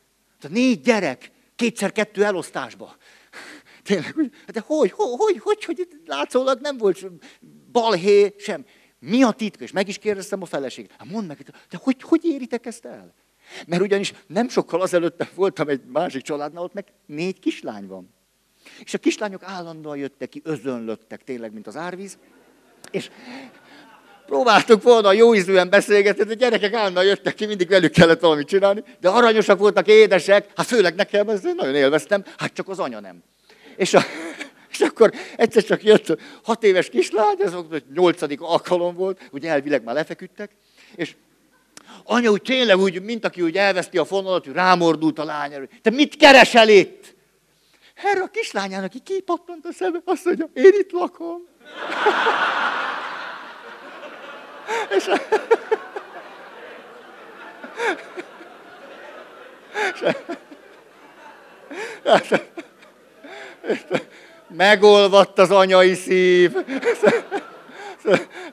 Tehát 0.40 0.56
négy 0.56 0.80
gyerek, 0.80 1.30
kétszer 1.56 1.92
kettő 1.92 2.24
elosztásba. 2.24 2.96
Tényleg, 3.82 4.14
de 4.52 4.62
hogy, 4.66 4.90
hogy, 4.90 5.16
hogy, 5.16 5.38
hogy, 5.38 5.64
hogy 5.64 5.88
látszólag 6.06 6.60
nem 6.60 6.78
volt 6.78 7.06
balhé, 7.72 8.34
sem. 8.38 8.64
Mi 8.98 9.22
a 9.22 9.30
titka? 9.30 9.64
És 9.64 9.72
meg 9.72 9.88
is 9.88 9.98
kérdeztem 9.98 10.42
a 10.42 10.46
feleséget. 10.46 10.90
Hát 10.98 11.10
mondd 11.10 11.26
meg, 11.26 11.38
de 11.70 11.78
hogy, 11.82 12.02
hogy 12.02 12.24
éritek 12.24 12.66
ezt 12.66 12.84
el? 12.84 13.14
Mert 13.66 13.82
ugyanis 13.82 14.12
nem 14.26 14.48
sokkal 14.48 14.80
azelőtt 14.80 15.24
voltam 15.34 15.68
egy 15.68 15.80
másik 15.92 16.22
családnál, 16.22 16.62
ott 16.62 16.72
meg 16.72 16.86
négy 17.06 17.38
kislány 17.38 17.86
van. 17.86 18.14
És 18.80 18.94
a 18.94 18.98
kislányok 18.98 19.42
állandóan 19.42 19.96
jöttek 19.96 20.28
ki, 20.28 20.40
özönlöttek 20.44 21.24
tényleg, 21.24 21.52
mint 21.52 21.66
az 21.66 21.76
árvíz. 21.76 22.18
És 22.90 23.10
próbáltuk 24.26 24.82
volna 24.82 25.12
jó 25.12 25.34
ízűen 25.34 25.70
beszélgetni, 25.70 26.24
de 26.24 26.34
gyerekek 26.34 26.72
állandóan 26.74 27.06
jöttek 27.06 27.34
ki, 27.34 27.46
mindig 27.46 27.68
velük 27.68 27.92
kellett 27.92 28.20
valamit 28.20 28.46
csinálni. 28.46 28.82
De 29.00 29.08
aranyosak 29.08 29.58
voltak, 29.58 29.86
édesek, 29.86 30.50
hát 30.56 30.66
főleg 30.66 30.94
nekem, 30.94 31.28
ezt 31.28 31.54
nagyon 31.54 31.74
élveztem, 31.74 32.24
hát 32.36 32.52
csak 32.52 32.68
az 32.68 32.78
anya 32.78 33.00
nem. 33.00 33.22
És, 33.82 33.94
a, 33.94 34.02
és 34.70 34.80
akkor 34.80 35.12
egyszer 35.36 35.64
csak 35.64 35.82
jött 35.82 36.18
hat 36.42 36.64
éves 36.64 36.88
kislány, 36.88 37.36
ez 37.38 37.52
a 37.52 37.66
nyolcadik 37.94 38.40
alkalom 38.40 38.94
volt, 38.94 39.28
ugye 39.32 39.50
elvileg 39.50 39.82
már 39.82 39.94
lefeküdtek, 39.94 40.50
és 40.94 41.14
anya 42.04 42.30
úgy 42.30 42.42
tényleg 42.42 42.78
úgy, 42.78 43.02
mint 43.02 43.24
aki 43.24 43.42
úgy 43.42 43.56
elveszti 43.56 43.98
a 43.98 44.04
fonalat, 44.04 44.44
hogy 44.44 44.54
rámordult 44.54 45.18
a 45.18 45.24
lány 45.24 45.68
Te 45.82 45.90
mit 45.90 46.16
keresel 46.16 46.68
itt? 46.68 47.14
Erre 47.94 48.22
a 48.22 48.26
kislányának 48.26 48.90
ki 48.90 48.98
kipattant 48.98 49.66
a 49.66 49.72
szeme, 49.72 49.98
azt 50.04 50.24
mondja, 50.24 50.50
én 50.54 50.72
itt 50.78 50.90
lakom. 50.90 51.46
és, 54.96 55.06
a... 55.06 55.16
Megolvadt 64.48 65.38
az 65.38 65.50
anyai 65.50 65.94
szív. 65.94 66.52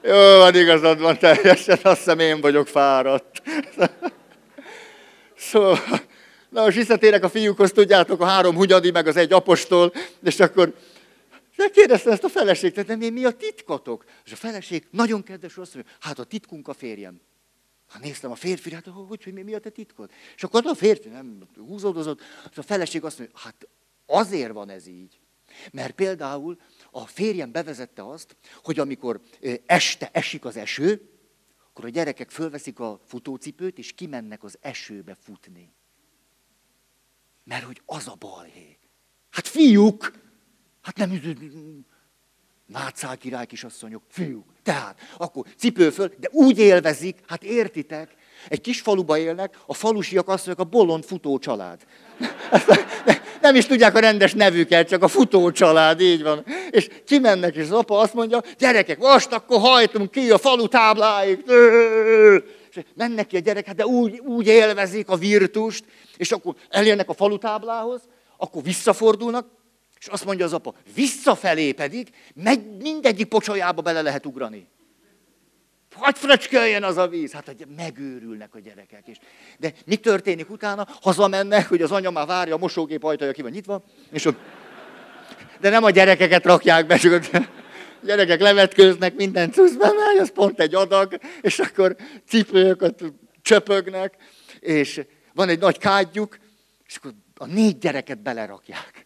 Jó, 0.02 0.38
van 0.38 0.56
igazad 0.56 1.00
van 1.00 1.18
teljesen, 1.18 1.80
azt 1.84 1.98
hiszem 1.98 2.20
én 2.20 2.42
vagyok 2.42 2.68
fáradt. 2.68 3.42
Szóval, 5.38 5.80
na 6.50 6.64
most 6.64 6.78
visszatérek 6.78 7.24
a 7.24 7.30
fiúkhoz, 7.30 7.72
tudjátok, 7.72 8.22
a 8.22 8.26
három 8.26 8.56
hunyadi, 8.56 8.92
meg 8.92 9.08
az 9.08 9.16
egy 9.16 9.34
apostol, 9.34 9.94
és 10.24 10.40
akkor 10.40 10.74
kérdezte 11.74 12.12
ezt 12.12 12.24
a 12.24 12.30
feleséget, 12.30 12.88
nem 12.88 13.00
mi 13.00 13.26
a 13.26 13.32
titkotok? 13.32 14.04
És 14.26 14.32
a 14.32 14.36
feleség 14.36 14.88
nagyon 14.92 15.24
kedves, 15.24 15.58
azt 15.58 15.74
mondja, 15.74 15.94
hát 16.00 16.20
a 16.20 16.24
titkunk 16.24 16.68
a 16.68 16.74
férjem. 16.74 17.22
Ha 17.88 18.00
néztem 18.02 18.32
a 18.32 18.36
férfi, 18.36 18.74
hát 18.74 18.86
hogy, 19.08 19.24
hogy 19.24 19.34
mi, 19.34 19.42
mi 19.42 19.54
a 19.54 19.60
te 19.60 19.70
titkod? 19.70 20.10
És 20.36 20.44
akkor 20.44 20.62
a 20.66 20.76
férfi 20.76 21.10
nem 21.10 21.38
húzódozott, 21.68 22.22
és 22.52 22.58
a 22.58 22.62
feleség 22.62 23.04
azt 23.04 23.18
mondja, 23.18 23.40
hát 23.40 23.68
azért 24.10 24.54
van 24.54 24.70
ez 24.70 24.88
így. 24.88 25.20
Mert 25.72 25.96
például 25.96 26.60
a 26.92 27.06
férjem 27.06 27.52
bevezette 27.52 28.04
azt, 28.08 28.36
hogy 28.64 28.80
amikor 28.80 29.22
este 29.66 30.10
esik 30.14 30.46
az 30.46 30.58
eső, 30.58 31.10
akkor 31.70 31.86
a 31.86 31.90
gyerekek 31.90 32.30
fölveszik 32.30 32.80
a 32.80 33.00
futócipőt, 33.06 33.78
és 33.78 33.94
kimennek 33.94 34.44
az 34.44 34.58
esőbe 34.62 35.16
futni. 35.22 35.74
Mert 37.44 37.64
hogy 37.64 37.82
az 37.86 38.08
a 38.08 38.16
balhé. 38.20 38.78
Hát 39.30 39.48
fiúk, 39.48 40.14
hát 40.82 40.98
nem 40.98 41.22
Nátszál 42.66 43.18
király 43.18 43.46
kisasszonyok, 43.46 44.04
fiúk. 44.08 44.54
Tehát, 44.64 45.00
akkor 45.18 45.48
cipő 45.58 45.90
föl, 45.90 46.14
de 46.18 46.30
úgy 46.32 46.58
élvezik, 46.58 47.20
hát 47.28 47.44
értitek, 47.44 48.16
egy 48.48 48.62
kis 48.62 48.82
faluba 48.82 49.18
élnek, 49.18 49.58
a 49.66 49.74
falusiak 49.74 50.28
azt 50.28 50.46
mondják, 50.46 50.68
a 50.68 50.70
bolond 50.70 51.04
futó 51.04 51.40
család. 51.40 51.80
Nem 53.42 53.56
is 53.56 53.66
tudják 53.66 53.96
a 53.96 54.00
rendes 54.00 54.34
nevüket, 54.34 54.88
csak 54.88 55.04
a 55.04 55.08
futó 55.08 55.52
család, 55.52 56.02
így 56.02 56.24
van. 56.24 56.46
És 56.70 56.90
kimennek, 57.06 57.56
és 57.56 57.62
az 57.62 57.72
apa 57.72 57.98
azt 57.98 58.14
mondja, 58.14 58.42
gyerekek, 58.58 59.00
most 59.00 59.32
akkor 59.32 59.60
hajtunk 59.60 60.12
ki 60.12 60.32
a 60.32 60.38
falu 60.38 60.68
tábláig. 60.68 61.44
És 62.70 62.82
mennek 62.96 63.28
ki 63.28 63.36
a 63.36 63.40
gyerekek, 63.40 63.76
de 63.76 63.86
úgy, 63.86 64.20
úgy 64.20 64.48
élvezik 64.48 65.10
a 65.10 65.16
virtust, 65.16 65.84
és 66.18 66.32
akkor 66.32 66.56
elérnek 66.70 67.10
a 67.10 67.14
falu 67.14 67.38
táblához, 67.38 68.02
akkor 68.38 68.64
visszafordulnak, 68.64 69.48
és 70.00 70.08
azt 70.08 70.26
mondja 70.26 70.46
az 70.46 70.54
apa, 70.54 70.74
visszafelé 70.96 71.72
pedig 71.72 72.10
megy, 72.34 72.78
mindegyik 72.82 73.28
pocsolyába 73.28 73.82
bele 73.82 74.02
lehet 74.02 74.26
ugrani. 74.26 74.68
Hagy 75.96 76.18
fröcsköljen 76.18 76.84
az 76.84 76.98
a 76.98 77.08
víz. 77.08 77.32
Hát 77.32 77.46
hogy 77.46 77.66
megőrülnek 77.76 78.56
a 78.56 78.60
gyerekek. 78.60 79.08
is. 79.08 79.18
de 79.60 79.74
mi 79.86 79.96
történik 79.96 80.50
utána? 80.50 80.88
Hazamennek, 81.02 81.68
hogy 81.68 81.82
az 81.82 81.92
anya 81.92 82.10
már 82.10 82.26
várja, 82.26 82.56
a 82.56 82.58
mosógép 82.58 83.04
ajtaja 83.04 83.32
ki 83.32 83.42
van 83.42 83.52
nyitva, 83.52 83.84
és 84.12 84.26
ott... 84.26 84.38
De 85.60 85.70
nem 85.70 85.84
a 85.84 85.90
gyerekeket 85.90 86.46
rakják 86.46 86.88
be, 86.88 86.98
csak 86.98 87.26
gyerekek 88.02 88.40
levetkőznek, 88.42 89.16
minden 89.16 89.52
cuszba 89.52 89.94
megy, 89.94 90.18
az 90.18 90.32
pont 90.32 90.60
egy 90.60 90.76
adag, 90.76 91.20
és 91.42 91.60
akkor 91.60 91.96
cipők 92.28 92.82
ott 92.82 93.04
csöpögnek, 93.42 94.16
és 94.60 95.02
van 95.34 95.50
egy 95.50 95.60
nagy 95.60 95.78
kádjuk, 95.78 96.38
és 96.86 96.96
akkor 96.96 97.14
a 97.36 97.46
négy 97.46 97.78
gyereket 97.78 98.22
belerakják 98.22 99.06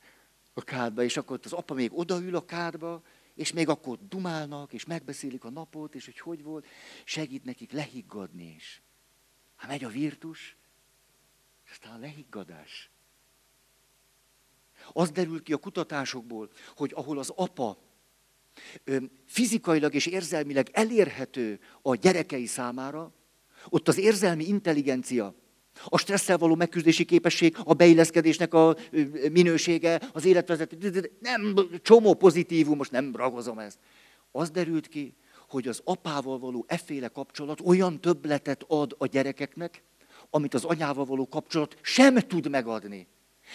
a 0.53 0.61
kádba, 0.61 1.03
és 1.03 1.17
akkor 1.17 1.39
az 1.43 1.53
apa 1.53 1.73
még 1.73 1.91
odaül 1.93 2.35
a 2.35 2.45
kádba, 2.45 3.01
és 3.35 3.53
még 3.53 3.69
akkor 3.69 4.07
dumálnak, 4.07 4.73
és 4.73 4.85
megbeszélik 4.85 5.43
a 5.43 5.49
napot, 5.49 5.95
és 5.95 6.05
hogy 6.05 6.19
hogy 6.19 6.43
volt, 6.43 6.67
segít 7.03 7.43
nekik 7.43 7.71
lehiggadni 7.71 8.53
is. 8.55 8.81
Hát 9.55 9.69
megy 9.69 9.83
a 9.83 9.89
virtus, 9.89 10.57
és 11.65 11.71
aztán 11.71 11.93
a 11.93 11.99
lehiggadás. 11.99 12.91
Az 14.93 15.11
derül 15.11 15.43
ki 15.43 15.53
a 15.53 15.57
kutatásokból, 15.57 16.51
hogy 16.75 16.91
ahol 16.95 17.17
az 17.17 17.29
apa 17.35 17.77
fizikailag 19.25 19.93
és 19.93 20.05
érzelmileg 20.05 20.69
elérhető 20.71 21.59
a 21.81 21.95
gyerekei 21.95 22.45
számára, 22.45 23.13
ott 23.69 23.87
az 23.87 23.97
érzelmi 23.97 24.47
intelligencia 24.47 25.35
a 25.85 25.97
stresszel 25.97 26.37
való 26.37 26.55
megküzdési 26.55 27.05
képesség, 27.05 27.57
a 27.63 27.73
beilleszkedésnek 27.73 28.53
a 28.53 28.75
minősége, 29.31 30.01
az 30.13 30.25
életvezetés, 30.25 30.91
nem 31.19 31.55
csomó 31.81 32.13
pozitívum, 32.13 32.77
most 32.77 32.91
nem 32.91 33.15
ragozom 33.15 33.59
ezt. 33.59 33.77
Az 34.31 34.49
derült 34.49 34.87
ki, 34.87 35.15
hogy 35.49 35.67
az 35.67 35.81
apával 35.83 36.39
való 36.39 36.65
efféle 36.67 37.07
kapcsolat 37.07 37.61
olyan 37.65 38.01
többletet 38.01 38.63
ad 38.67 38.95
a 38.97 39.05
gyerekeknek, 39.05 39.83
amit 40.29 40.53
az 40.53 40.63
anyával 40.63 41.05
való 41.05 41.27
kapcsolat 41.27 41.77
sem 41.81 42.15
tud 42.15 42.49
megadni. 42.49 43.07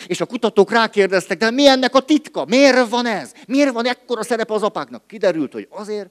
És 0.07 0.21
a 0.21 0.27
kutatók 0.27 0.71
rákérdeztek, 0.71 1.39
de 1.39 1.51
mi 1.51 1.67
ennek 1.67 1.95
a 1.95 2.01
titka? 2.01 2.45
Miért 2.45 2.89
van 2.89 3.07
ez? 3.07 3.33
Miért 3.47 3.73
van 3.73 3.87
ekkora 3.87 4.23
szerep 4.23 4.51
az 4.51 4.63
apáknak? 4.63 5.07
Kiderült, 5.07 5.53
hogy 5.53 5.67
azért, 5.71 6.11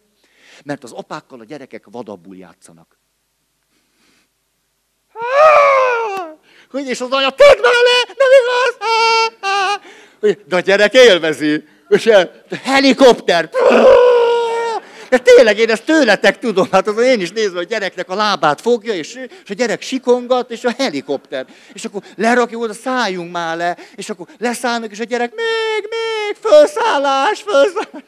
mert 0.63 0.83
az 0.83 0.91
apákkal 0.91 1.39
a 1.39 1.43
gyerekek 1.43 1.85
vadabbul 1.91 2.35
játszanak. 2.35 2.99
Hogy 6.71 6.87
és 6.87 7.01
az 7.01 7.11
anya, 7.11 7.29
tedd 7.29 7.61
bele, 7.61 8.15
nem 8.17 8.29
igaz! 8.39 8.75
De 10.45 10.55
a 10.55 10.59
gyerek 10.59 10.93
élvezi. 10.93 11.63
És 11.89 12.09
helikopter. 12.63 13.49
De 15.09 15.17
tényleg 15.17 15.57
én 15.57 15.69
ezt 15.69 15.85
tőletek 15.85 16.39
tudom, 16.39 16.67
hát 16.71 16.87
az 16.87 16.97
én 16.97 17.21
is 17.21 17.31
nézve, 17.31 17.55
hogy 17.55 17.65
a 17.65 17.69
gyereknek 17.69 18.09
a 18.09 18.15
lábát 18.15 18.61
fogja, 18.61 18.93
és, 18.93 19.15
és 19.43 19.49
a 19.49 19.53
gyerek 19.53 19.81
sikongat, 19.81 20.51
és 20.51 20.63
a 20.63 20.73
helikopter. 20.77 21.45
És 21.73 21.85
akkor 21.85 22.01
lerakja 22.15 22.57
oda, 22.57 22.73
szálljunk 22.73 23.31
már 23.31 23.57
le, 23.57 23.77
és 23.95 24.09
akkor 24.09 24.27
leszállnak, 24.37 24.91
és 24.91 24.99
a 24.99 25.03
gyerek 25.03 25.33
még, 25.35 25.89
még, 25.89 26.35
felszállás, 26.39 27.41
felszállás. 27.41 28.03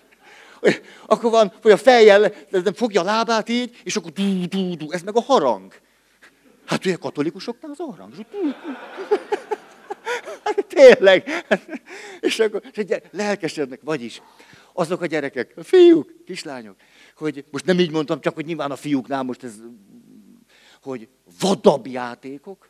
Akkor 1.06 1.32
van, 1.32 1.54
hogy 1.62 1.72
a 1.72 1.78
fejjel 1.78 2.34
fogja 2.76 3.02
a 3.02 3.04
lábát 3.04 3.50
így, 3.50 3.78
és 3.84 3.96
akkor 3.96 4.12
dú, 4.12 4.48
dú, 4.48 4.76
dú, 4.76 4.92
ez 4.92 5.02
meg 5.02 5.16
a 5.16 5.22
harang. 5.22 5.74
Hát 6.70 6.86
ugye 6.86 6.96
katolikusoknál 6.96 7.72
az 7.72 7.80
arra. 7.80 8.10
Hát 10.44 10.66
tényleg. 10.66 11.46
És 12.20 12.40
akkor 12.40 12.62
és 12.72 12.78
egy 12.78 13.02
lelkesednek, 13.12 13.80
vagyis 13.84 14.22
azok 14.74 15.02
a 15.02 15.06
gyerekek, 15.06 15.54
a 15.56 15.64
fiúk, 15.64 16.26
kislányok, 16.26 16.76
hogy 17.16 17.46
most 17.52 17.66
nem 17.66 17.80
így 17.80 17.92
mondtam, 17.92 18.22
csak 18.22 18.36
hogy 18.36 18.46
nyilván 18.46 18.72
a 18.72 18.76
fiúknál 18.76 19.24
most 19.24 19.44
ez, 19.44 19.54
hogy 20.82 21.08
vadabb 21.40 21.88
játékok, 21.88 22.70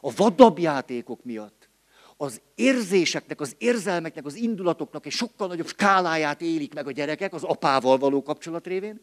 a 0.00 0.12
vadabb 0.16 0.58
játékok 0.58 1.24
miatt 1.24 1.68
az 2.16 2.40
érzéseknek, 2.54 3.40
az 3.40 3.54
érzelmeknek, 3.58 4.26
az 4.26 4.34
indulatoknak 4.34 5.06
egy 5.06 5.12
sokkal 5.12 5.48
nagyobb 5.48 5.68
skáláját 5.68 6.40
élik 6.40 6.74
meg 6.74 6.86
a 6.86 6.92
gyerekek 6.92 7.34
az 7.34 7.42
apával 7.42 7.98
való 7.98 8.22
kapcsolat 8.22 8.66
révén. 8.66 9.00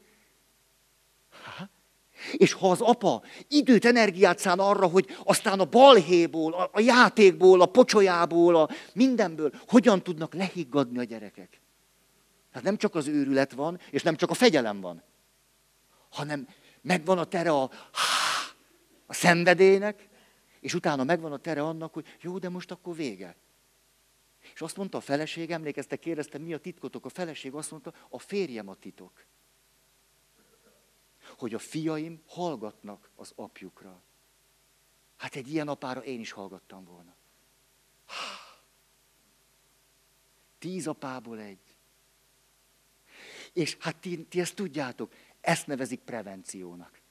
És 2.34 2.54
ha 2.54 2.70
az 2.70 2.82
apa 2.82 3.24
időt, 3.48 3.86
energiát 3.86 4.40
szán 4.40 4.60
arra, 4.60 4.88
hogy 4.88 5.18
aztán 5.24 5.60
a 5.60 5.66
balhéból, 5.66 6.54
a, 6.54 6.70
a 6.74 6.80
játékból, 6.80 7.62
a 7.62 7.66
pocsolyából, 7.66 8.56
a 8.56 8.70
mindenből 8.94 9.52
hogyan 9.68 10.04
tudnak 10.04 10.34
lehiggadni 10.34 10.98
a 10.98 11.04
gyerekek. 11.04 11.62
Tehát 12.50 12.64
nem 12.64 12.78
csak 12.78 12.96
az 12.96 13.08
őrület 13.08 13.52
van, 13.52 13.80
és 13.92 14.04
nem 14.04 14.16
csak 14.16 14.30
a 14.30 14.34
fegyelem 14.34 14.82
van, 14.82 15.04
hanem 16.10 16.48
megvan 16.82 17.18
a 17.18 17.26
tere 17.26 17.52
a, 17.52 17.64
a 19.06 19.14
szenvedélynek, 19.14 20.08
és 20.60 20.74
utána 20.74 21.04
megvan 21.04 21.32
a 21.32 21.38
tere 21.38 21.62
annak, 21.62 21.94
hogy 21.94 22.06
jó, 22.22 22.38
de 22.38 22.50
most 22.50 22.72
akkor 22.72 22.96
vége. 22.96 23.36
És 24.54 24.62
azt 24.62 24.78
mondta 24.78 24.98
a 24.98 25.02
feleség, 25.02 25.52
emlékeztek, 25.52 26.00
kérdeztem, 26.00 26.42
mi 26.42 26.54
a 26.54 26.58
titkotok? 26.58 27.06
A 27.06 27.10
feleség 27.10 27.54
azt 27.54 27.72
mondta, 27.72 27.94
a 28.10 28.20
férjem 28.20 28.70
a 28.70 28.76
titok 28.76 29.26
hogy 31.40 31.54
a 31.54 31.60
fiaim 31.60 32.22
hallgatnak 32.26 33.12
az 33.16 33.32
apjukra. 33.36 34.02
Hát 35.18 35.36
egy 35.36 35.52
ilyen 35.52 35.68
apára 35.68 36.04
én 36.04 36.20
is 36.20 36.32
hallgattam 36.32 36.86
volna. 36.86 37.16
Tíz 40.60 40.88
apából 40.88 41.40
egy. 41.40 41.76
És 43.54 43.78
hát 43.80 43.96
ti, 43.96 44.24
ti 44.24 44.40
ezt 44.40 44.56
tudjátok, 44.56 45.14
ezt 45.42 45.68
nevezik 45.68 46.00
prevenciónak. 46.00 47.02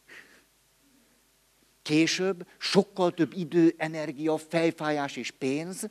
Később 1.83 2.49
sokkal 2.59 3.15
több 3.15 3.33
idő, 3.33 3.75
energia, 3.77 4.37
fejfájás 4.37 5.17
és 5.17 5.31
pénz, 5.31 5.91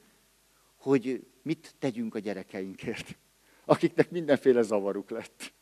hogy 0.76 1.28
mit 1.42 1.76
tegyünk 1.80 2.16
a 2.16 2.20
gyerekeinkért, 2.20 3.18
akiknek 3.66 4.12
mindenféle 4.12 4.62
zavaruk 4.62 5.10
lett. 5.10 5.54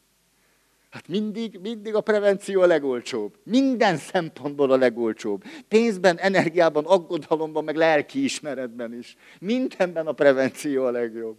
Hát 0.95 1.07
mindig, 1.07 1.59
mindig 1.61 1.95
a 1.95 2.01
prevenció 2.01 2.61
a 2.61 2.65
legolcsóbb. 2.65 3.37
Minden 3.43 3.97
szempontból 3.97 4.71
a 4.71 4.75
legolcsóbb. 4.75 5.43
Pénzben, 5.67 6.17
energiában, 6.17 6.85
aggodalomban, 6.85 7.63
meg 7.63 7.75
lelki 7.75 8.23
ismeretben 8.23 8.93
is. 8.93 9.15
Mindenben 9.39 10.07
a 10.07 10.11
prevenció 10.11 10.85
a 10.85 10.91
legjobb. 10.91 11.37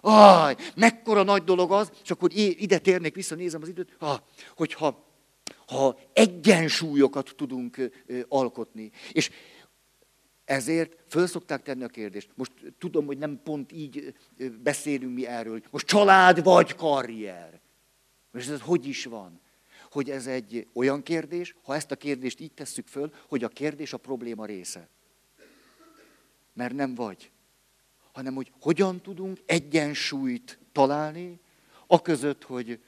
Aj, 0.00 0.56
mekkora 0.76 1.22
nagy 1.22 1.44
dolog 1.44 1.72
az, 1.72 1.92
és 2.02 2.10
akkor 2.10 2.30
ide 2.34 2.78
térnék 2.78 3.14
vissza, 3.14 3.34
nézem 3.34 3.62
az 3.62 3.68
időt, 3.68 3.96
ha, 3.98 4.24
hogyha 4.56 5.06
ha 5.66 5.98
egyensúlyokat 6.12 7.32
tudunk 7.36 7.90
alkotni. 8.28 8.90
És 9.12 9.30
ezért 10.44 10.96
föl 11.08 11.26
szokták 11.26 11.62
tenni 11.62 11.84
a 11.84 11.88
kérdést. 11.88 12.30
Most 12.34 12.52
tudom, 12.78 13.06
hogy 13.06 13.18
nem 13.18 13.40
pont 13.44 13.72
így 13.72 14.14
beszélünk 14.62 15.14
mi 15.14 15.26
erről. 15.26 15.62
Most 15.70 15.86
család 15.86 16.42
vagy 16.42 16.74
karrier. 16.74 17.61
És 18.32 18.46
ez 18.46 18.60
hogy 18.60 18.86
is 18.86 19.04
van? 19.04 19.40
Hogy 19.90 20.10
ez 20.10 20.26
egy 20.26 20.66
olyan 20.72 21.02
kérdés, 21.02 21.54
ha 21.62 21.74
ezt 21.74 21.90
a 21.90 21.96
kérdést 21.96 22.40
így 22.40 22.52
tesszük 22.52 22.86
föl, 22.86 23.14
hogy 23.28 23.44
a 23.44 23.48
kérdés 23.48 23.92
a 23.92 23.96
probléma 23.96 24.46
része. 24.46 24.88
Mert 26.52 26.74
nem 26.74 26.94
vagy. 26.94 27.30
Hanem, 28.12 28.34
hogy 28.34 28.52
hogyan 28.60 29.00
tudunk 29.00 29.38
egyensúlyt 29.46 30.58
találni, 30.72 31.40
a 31.86 32.02
között, 32.02 32.42
hogy 32.42 32.80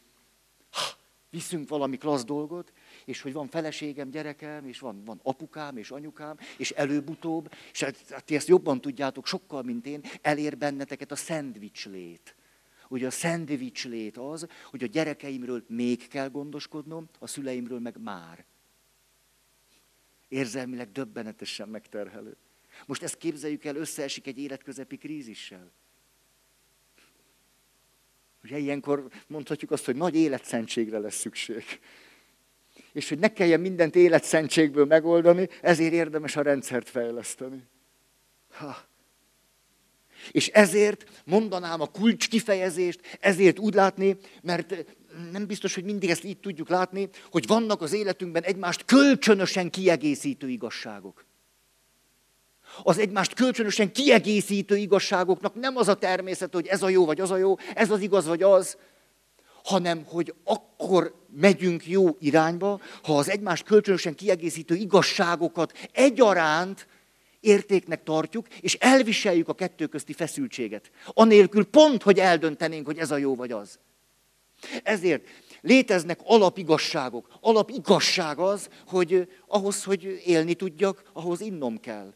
ha, 0.71 0.83
viszünk 1.31 1.69
valami 1.69 1.97
klassz 1.97 2.25
dolgot, 2.25 2.73
és 3.05 3.21
hogy 3.21 3.33
van 3.33 3.49
feleségem, 3.49 4.11
gyerekem, 4.11 4.67
és 4.67 4.79
van, 4.79 5.05
van 5.05 5.21
apukám 5.23 5.77
és 5.77 5.91
anyukám, 5.91 6.39
és 6.57 6.71
előbb-utóbb, 6.71 7.53
és 7.73 7.83
hát, 7.83 7.97
hát 8.09 8.25
ti 8.25 8.35
ezt 8.35 8.49
jobban 8.49 8.81
tudjátok 8.81 9.27
sokkal, 9.27 9.63
mint 9.63 9.87
én, 9.87 10.03
elér 10.23 10.59
benneteket 10.59 11.11
a 11.11 11.17
szendvics 11.17 11.89
Ugye 12.95 13.07
a 13.07 13.11
szendvics 13.11 13.85
lét 13.85 14.17
az, 14.17 14.47
hogy 14.71 14.83
a 14.83 14.87
gyerekeimről 14.87 15.65
még 15.69 16.09
kell 16.09 16.29
gondoskodnom, 16.29 17.09
a 17.19 17.27
szüleimről 17.27 17.79
meg 17.79 17.97
már. 18.03 18.45
Érzelmileg 20.29 20.93
döbbenetesen 20.93 21.69
megterhelő. 21.69 22.37
Most 22.87 23.03
ezt 23.03 23.17
képzeljük 23.17 23.65
el, 23.65 23.77
összeesik 23.77 24.27
egy 24.27 24.39
életközepi 24.39 24.97
krízissel. 24.97 25.73
Ugye 28.43 28.59
ilyenkor 28.59 29.09
mondhatjuk 29.27 29.71
azt, 29.71 29.85
hogy 29.85 29.97
nagy 29.97 30.15
életszentségre 30.15 30.99
lesz 30.99 31.19
szükség. 31.19 31.65
És 32.93 33.09
hogy 33.09 33.19
ne 33.19 33.33
kelljen 33.33 33.61
mindent 33.61 33.95
életszentségből 33.95 34.85
megoldani, 34.85 35.49
ezért 35.63 35.93
érdemes 35.93 36.37
a 36.37 36.43
rendszert 36.43 36.89
fejleszteni. 36.89 37.63
Ha. 38.51 38.93
És 40.31 40.49
ezért 40.49 41.23
mondanám 41.25 41.81
a 41.81 41.87
kulcs 41.87 42.29
kifejezést, 42.29 43.01
ezért 43.21 43.59
úgy 43.59 43.75
látni, 43.75 44.17
mert 44.43 44.85
nem 45.33 45.47
biztos, 45.47 45.75
hogy 45.75 45.85
mindig 45.85 46.11
ezt 46.11 46.25
így 46.25 46.39
tudjuk 46.39 46.69
látni, 46.69 47.09
hogy 47.31 47.47
vannak 47.47 47.83
az 47.83 47.93
életünkben 47.93 48.43
egymást 48.43 48.85
kölcsönösen 48.85 49.71
kiegészítő 49.71 50.49
igazságok. 50.49 51.25
Az 52.83 52.99
egymást 52.99 53.35
kölcsönösen 53.35 53.93
kiegészítő 53.93 54.77
igazságoknak 54.77 55.55
nem 55.55 55.77
az 55.77 55.89
a 55.89 55.95
természet, 55.95 56.55
hogy 56.55 56.67
ez 56.67 56.83
a 56.83 56.89
jó 56.89 57.05
vagy 57.05 57.21
az 57.21 57.31
a 57.31 57.37
jó, 57.37 57.57
ez 57.75 57.91
az 57.91 58.01
igaz 58.01 58.27
vagy 58.27 58.43
az, 58.43 58.77
hanem 59.65 60.05
hogy 60.05 60.35
akkor 60.45 61.15
megyünk 61.31 61.87
jó 61.87 62.17
irányba, 62.19 62.81
ha 63.03 63.19
az 63.19 63.31
egymást 63.31 63.65
kölcsönösen 63.65 64.15
kiegészítő 64.15 64.75
igazságokat 64.75 65.89
egyaránt 65.93 66.87
értéknek 67.45 68.03
tartjuk, 68.03 68.49
és 68.61 68.75
elviseljük 68.75 69.49
a 69.49 69.55
kettő 69.55 69.87
közti 69.87 70.13
feszültséget. 70.13 70.91
Anélkül 71.07 71.65
pont, 71.65 72.03
hogy 72.03 72.19
eldöntenénk, 72.19 72.87
hogy 72.87 72.99
ez 72.99 73.11
a 73.11 73.17
jó 73.17 73.35
vagy 73.35 73.53
az. 73.53 73.79
Ezért 74.83 75.27
léteznek 75.61 76.21
alapigasságok. 76.25 77.29
Alapigazság 77.41 78.39
az, 78.39 78.69
hogy 78.87 79.29
ahhoz, 79.47 79.85
hogy 79.85 80.23
élni 80.25 80.55
tudjak, 80.55 81.03
ahhoz 81.13 81.41
innom 81.41 81.81
kell 81.81 82.15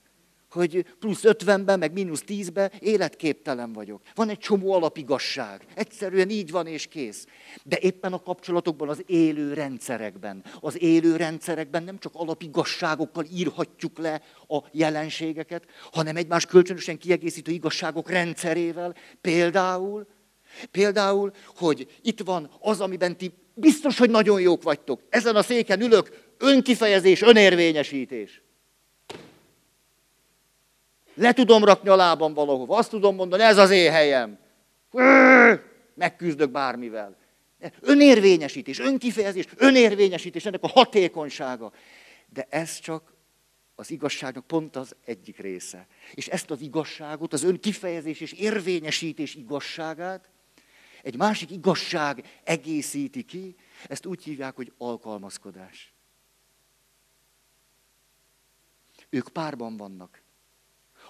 hogy 0.51 0.85
plusz 0.99 1.21
50-ben, 1.23 1.79
meg 1.79 1.93
mínusz 1.93 2.25
10-ben 2.27 2.73
életképtelen 2.79 3.73
vagyok. 3.73 4.03
Van 4.15 4.29
egy 4.29 4.39
csomó 4.39 4.73
alapigasság. 4.73 5.67
Egyszerűen 5.75 6.31
így 6.31 6.51
van 6.51 6.67
és 6.67 6.87
kész. 6.87 7.27
De 7.63 7.79
éppen 7.81 8.13
a 8.13 8.23
kapcsolatokban, 8.23 8.89
az 8.89 9.03
élő 9.07 9.53
rendszerekben, 9.53 10.45
az 10.61 10.83
élő 10.83 11.17
rendszerekben 11.17 11.83
nem 11.83 11.99
csak 11.99 12.15
alapigasságokkal 12.15 13.25
írhatjuk 13.33 13.99
le 13.99 14.23
a 14.49 14.59
jelenségeket, 14.73 15.65
hanem 15.93 16.17
egymás 16.17 16.47
kölcsönösen 16.47 16.99
kiegészítő 16.99 17.53
igazságok 17.53 18.11
rendszerével. 18.11 18.95
Például, 19.21 20.07
például, 20.71 21.33
hogy 21.57 21.99
itt 22.03 22.21
van 22.21 22.51
az, 22.61 22.81
amiben 22.81 23.17
ti 23.17 23.33
biztos, 23.55 23.99
hogy 23.99 24.11
nagyon 24.11 24.41
jók 24.41 24.63
vagytok. 24.63 25.01
Ezen 25.09 25.37
a 25.37 25.43
széken 25.43 25.81
ülök, 25.81 26.33
önkifejezés, 26.39 27.23
önérvényesítés. 27.23 28.43
Le 31.18 31.33
tudom 31.33 31.64
rakni 31.64 31.88
a 31.88 31.96
lábam 31.96 32.35
valahova. 32.35 32.76
Azt 32.76 32.90
tudom 32.90 33.14
mondani, 33.14 33.42
ez 33.42 33.59
az 33.59 33.70
én 33.70 33.90
helyem. 33.90 34.38
Megküzdök 35.94 36.50
bármivel. 36.50 37.16
Önérvényesítés, 37.81 38.78
önkifejezés, 38.78 39.46
önérvényesítés, 39.57 40.46
ennek 40.46 40.62
a 40.62 40.68
hatékonysága. 40.68 41.72
De 42.33 42.46
ez 42.50 42.78
csak 42.78 43.14
az 43.74 43.90
igazságnak 43.90 44.46
pont 44.46 44.76
az 44.76 44.96
egyik 45.04 45.38
része. 45.38 45.87
És 46.14 46.28
ezt 46.28 46.50
az 46.50 46.61
igazságot, 46.61 47.33
az 47.33 47.42
önkifejezés 47.42 48.20
és 48.20 48.33
érvényesítés 48.33 49.35
igazságát 49.35 50.28
egy 51.02 51.16
másik 51.16 51.50
igazság 51.50 52.40
egészíti 52.44 53.22
ki, 53.22 53.57
ezt 53.88 54.07
úgy 54.07 54.24
hívják, 54.24 54.57
hogy 54.57 54.72
alkalmazkodás. 54.78 55.92
Ők 59.11 59.28
párban 59.28 59.76
vannak 59.76 60.22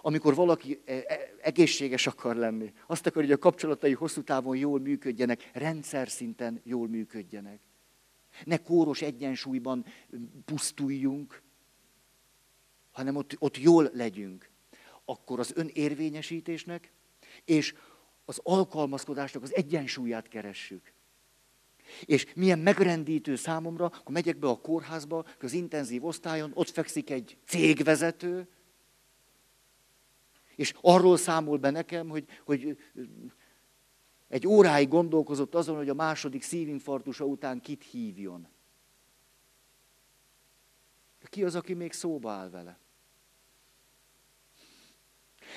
amikor 0.02 0.34
valaki 0.34 0.80
e, 0.84 0.92
e, 0.92 1.04
egészséges 1.40 2.06
akar 2.06 2.36
lenni. 2.36 2.72
Azt 2.86 3.06
akar, 3.06 3.22
hogy 3.22 3.32
a 3.32 3.38
kapcsolatai 3.38 3.92
hosszú 3.92 4.22
távon 4.22 4.56
jól 4.56 4.80
működjenek, 4.80 5.50
rendszer 5.52 6.08
szinten 6.08 6.60
jól 6.64 6.88
működjenek. 6.88 7.60
Ne 8.44 8.56
kóros 8.56 9.02
egyensúlyban 9.02 9.84
pusztuljunk, 10.44 11.42
hanem 12.90 13.16
ott, 13.16 13.36
ott 13.38 13.58
jól 13.58 13.90
legyünk. 13.92 14.50
Akkor 15.04 15.38
az 15.38 15.52
önérvényesítésnek 15.54 16.92
és 17.44 17.74
az 18.24 18.40
alkalmazkodásnak 18.42 19.42
az 19.42 19.54
egyensúlyát 19.54 20.28
keressük. 20.28 20.92
És 22.04 22.26
milyen 22.34 22.58
megrendítő 22.58 23.36
számomra, 23.36 23.84
akkor 23.84 24.12
megyek 24.12 24.38
be 24.38 24.48
a 24.48 24.60
kórházba, 24.60 25.24
az 25.40 25.52
intenzív 25.52 26.04
osztályon, 26.04 26.50
ott 26.54 26.70
fekszik 26.70 27.10
egy 27.10 27.36
cégvezető, 27.46 28.48
és 30.58 30.74
arról 30.80 31.16
számol 31.16 31.58
be 31.58 31.70
nekem, 31.70 32.08
hogy, 32.08 32.24
hogy 32.44 32.78
egy 34.28 34.46
óráig 34.46 34.88
gondolkozott 34.88 35.54
azon, 35.54 35.76
hogy 35.76 35.88
a 35.88 35.94
második 35.94 36.42
szívinfarktusa 36.42 37.24
után 37.24 37.60
kit 37.60 37.82
hívjon. 37.82 38.48
Ki 41.22 41.44
az, 41.44 41.54
aki 41.54 41.74
még 41.74 41.92
szóba 41.92 42.30
áll 42.30 42.50
vele? 42.50 42.78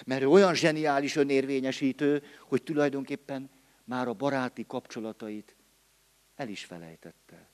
Mert 0.05 0.21
ő 0.21 0.27
olyan 0.27 0.55
zseniális 0.55 1.15
önérvényesítő, 1.15 2.23
hogy 2.47 2.63
tulajdonképpen 2.63 3.49
már 3.83 4.07
a 4.07 4.13
baráti 4.13 4.65
kapcsolatait 4.65 5.55
el 6.35 6.47
is 6.47 6.65
felejtette. 6.65 7.49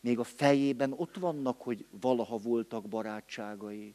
Még 0.00 0.18
a 0.18 0.24
fejében 0.24 0.92
ott 0.92 1.16
vannak, 1.16 1.62
hogy 1.62 1.86
valaha 1.90 2.36
voltak 2.36 2.88
barátságai, 2.88 3.94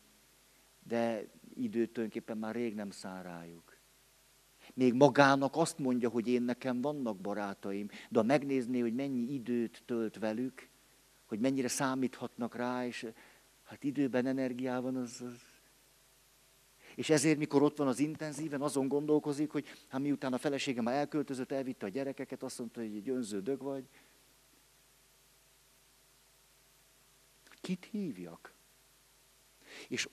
de 0.87 1.35
időt 1.57 1.91
tulajdonképpen 1.91 2.37
már 2.37 2.55
rég 2.55 2.75
nem 2.75 2.89
száll 2.89 3.23
rájuk. 3.23 3.77
Még 4.73 4.93
magának 4.93 5.55
azt 5.55 5.77
mondja, 5.77 6.09
hogy 6.09 6.27
én 6.27 6.41
nekem 6.41 6.81
vannak 6.81 7.17
barátaim, 7.17 7.87
de 8.09 8.19
ha 8.19 8.25
megnézné, 8.25 8.79
hogy 8.79 8.93
mennyi 8.93 9.33
időt 9.33 9.83
tölt 9.85 10.17
velük, 10.17 10.69
hogy 11.25 11.39
mennyire 11.39 11.67
számíthatnak 11.67 12.55
rá, 12.55 12.85
és 12.85 13.07
hát 13.63 13.83
időben, 13.83 14.25
energiában 14.25 14.95
az, 14.95 15.21
az... 15.21 15.41
És 16.95 17.09
ezért, 17.09 17.37
mikor 17.37 17.61
ott 17.61 17.77
van 17.77 17.87
az 17.87 17.99
intenzíven, 17.99 18.61
azon 18.61 18.87
gondolkozik, 18.87 19.51
hogy 19.51 19.67
hát 19.87 20.01
miután 20.01 20.33
a 20.33 20.37
feleségem 20.37 20.83
már 20.83 20.95
elköltözött, 20.95 21.51
elvitte 21.51 21.85
a 21.85 21.89
gyerekeket, 21.89 22.43
azt 22.43 22.59
mondta, 22.59 22.79
hogy 22.79 22.95
egy 22.95 23.09
önző 23.09 23.57
vagy. 23.57 23.83
Kit 27.61 27.87
hívjak? 27.91 28.53
És 29.87 30.09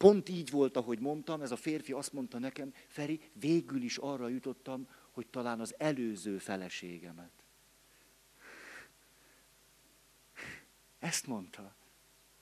Pont 0.00 0.28
így 0.28 0.50
volt, 0.50 0.76
ahogy 0.76 0.98
mondtam, 0.98 1.40
ez 1.42 1.50
a 1.50 1.56
férfi 1.56 1.92
azt 1.92 2.12
mondta 2.12 2.38
nekem, 2.38 2.72
Feri, 2.86 3.20
végül 3.32 3.82
is 3.82 3.96
arra 3.96 4.28
jutottam, 4.28 4.88
hogy 5.10 5.26
talán 5.26 5.60
az 5.60 5.74
előző 5.78 6.38
feleségemet. 6.38 7.30
Ezt 10.98 11.26
mondta. 11.26 11.74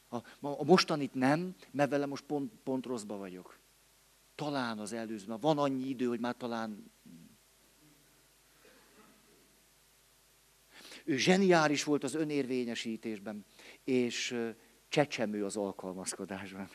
A, 0.09 0.16
a 0.40 0.64
mostanit 0.64 1.14
nem, 1.14 1.54
mert 1.70 1.90
vele 1.90 2.06
most 2.06 2.24
pont, 2.24 2.52
pont 2.62 2.86
rosszba 2.86 3.16
vagyok. 3.16 3.59
talán 4.34 4.78
az 4.78 4.92
előző, 4.92 5.36
van 5.40 5.59
annyi 5.59 5.88
idő, 5.88 6.06
hogy 6.06 6.20
már 6.20 6.36
talán 6.36 6.90
Ő 11.04 11.16
zseniális 11.16 11.84
volt 11.84 12.04
az 12.04 12.14
önérvényesítésben, 12.14 13.44
és 13.84 14.40
csecsemő 14.88 15.44
az 15.44 15.56
alkalmazkodásban. 15.56 16.68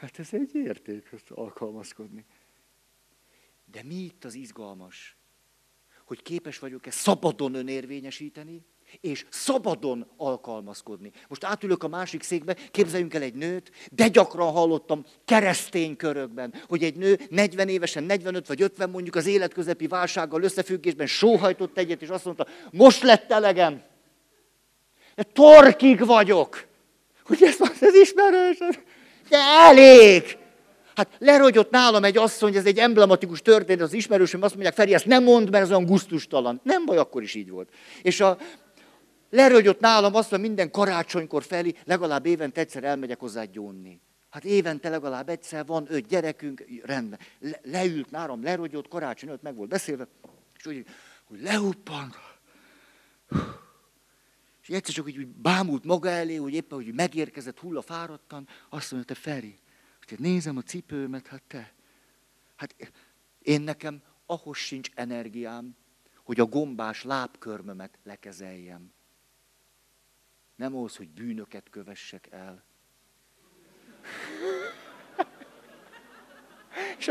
Hát 0.00 0.18
ez 0.18 0.28
egy 0.30 0.54
érték, 0.54 1.08
ezt 1.12 1.30
alkalmazkodni. 1.30 2.24
De 3.64 3.82
mi 3.82 3.94
itt 3.94 4.24
az 4.24 4.34
izgalmas? 4.34 5.16
Hogy 6.04 6.22
képes 6.22 6.58
vagyok-e 6.58 6.90
szabadon 6.90 7.54
önérvényesíteni, 7.54 8.64
és 9.00 9.26
szabadon 9.28 10.10
alkalmazkodni. 10.16 11.12
Most 11.28 11.44
átülök 11.44 11.82
a 11.82 11.88
másik 11.88 12.22
székbe, 12.22 12.54
képzeljünk 12.54 13.14
el 13.14 13.22
egy 13.22 13.34
nőt, 13.34 13.70
de 13.92 14.08
gyakran 14.08 14.52
hallottam 14.52 15.04
keresztény 15.24 15.96
körökben, 15.96 16.54
hogy 16.68 16.84
egy 16.84 16.96
nő 16.96 17.18
40 17.28 17.68
évesen, 17.68 18.04
45 18.04 18.46
vagy 18.46 18.62
50 18.62 18.90
mondjuk 18.90 19.14
az 19.14 19.26
életközepi 19.26 19.86
válsággal 19.86 20.42
összefüggésben 20.42 21.06
sóhajtott 21.06 21.78
egyet, 21.78 22.02
és 22.02 22.08
azt 22.08 22.24
mondta, 22.24 22.46
most 22.70 23.02
lett 23.02 23.30
elegem. 23.30 23.82
De 25.14 25.22
torkig 25.22 26.06
vagyok. 26.06 26.68
Hogy 27.24 27.42
ez, 27.42 27.60
ez 27.80 27.94
ismerős? 27.94 28.58
De 29.30 29.38
elég! 29.38 30.38
Hát 30.94 31.08
lerogyott 31.18 31.70
nálam 31.70 32.04
egy 32.04 32.18
asszony, 32.18 32.56
ez 32.56 32.66
egy 32.66 32.78
emblematikus 32.78 33.42
történet, 33.42 33.82
az 33.82 33.92
ismerősöm 33.92 34.42
azt 34.42 34.52
mondják, 34.52 34.74
Feri, 34.74 34.94
ezt 34.94 35.06
nem 35.06 35.22
mond, 35.22 35.50
mert 35.50 35.64
ez 35.64 35.70
olyan 35.70 35.84
guztustalan. 35.84 36.60
Nem 36.62 36.84
baj, 36.84 36.96
akkor 36.96 37.22
is 37.22 37.34
így 37.34 37.50
volt. 37.50 37.68
És 38.02 38.20
a, 38.20 38.38
lerögyött 39.30 39.80
nálam 39.80 40.14
azt, 40.14 40.30
hogy 40.30 40.40
minden 40.40 40.70
karácsonykor 40.70 41.42
felé 41.42 41.74
legalább 41.84 42.26
évente 42.26 42.60
egyszer 42.60 42.84
elmegyek 42.84 43.20
hozzá 43.20 43.44
gyónni. 43.44 44.00
Hát 44.30 44.44
évente 44.44 44.88
legalább 44.88 45.28
egyszer 45.28 45.66
van 45.66 45.86
öt 45.88 46.06
gyerekünk, 46.06 46.64
rendben. 46.82 47.18
Le, 47.40 47.60
leült 47.62 48.10
nálam, 48.10 48.42
lerogyott, 48.42 48.88
karácsony 48.88 49.28
előtt 49.28 49.42
meg 49.42 49.56
volt 49.56 49.68
beszélve, 49.68 50.06
és 50.58 50.66
úgy, 50.66 50.84
hogy 51.24 51.40
lehuppant. 51.42 52.14
És 54.62 54.68
egyszer 54.68 54.94
csak 54.94 55.06
úgy, 55.06 55.18
úgy 55.18 55.26
bámult 55.26 55.84
maga 55.84 56.08
elé, 56.08 56.36
hogy 56.36 56.54
éppen, 56.54 56.78
hogy 56.78 56.94
megérkezett 56.94 57.58
hulla 57.58 57.82
fáradtan, 57.82 58.48
azt 58.68 58.90
mondja, 58.90 59.14
te 59.14 59.20
Feri, 59.20 59.58
hogy 60.08 60.18
nézem 60.18 60.56
a 60.56 60.62
cipőmet, 60.62 61.26
hát 61.26 61.42
te, 61.42 61.72
hát 62.56 62.74
én 63.38 63.60
nekem 63.60 64.02
ahhoz 64.26 64.56
sincs 64.56 64.90
energiám, 64.94 65.76
hogy 66.24 66.40
a 66.40 66.44
gombás 66.44 67.02
lábkörmömet 67.02 67.98
lekezeljem. 68.04 68.92
Nem 70.56 70.76
ahhoz, 70.76 70.96
hogy 70.96 71.08
bűnöket 71.08 71.70
kövessek 71.70 72.28
el. 72.30 72.64
És 76.98 77.10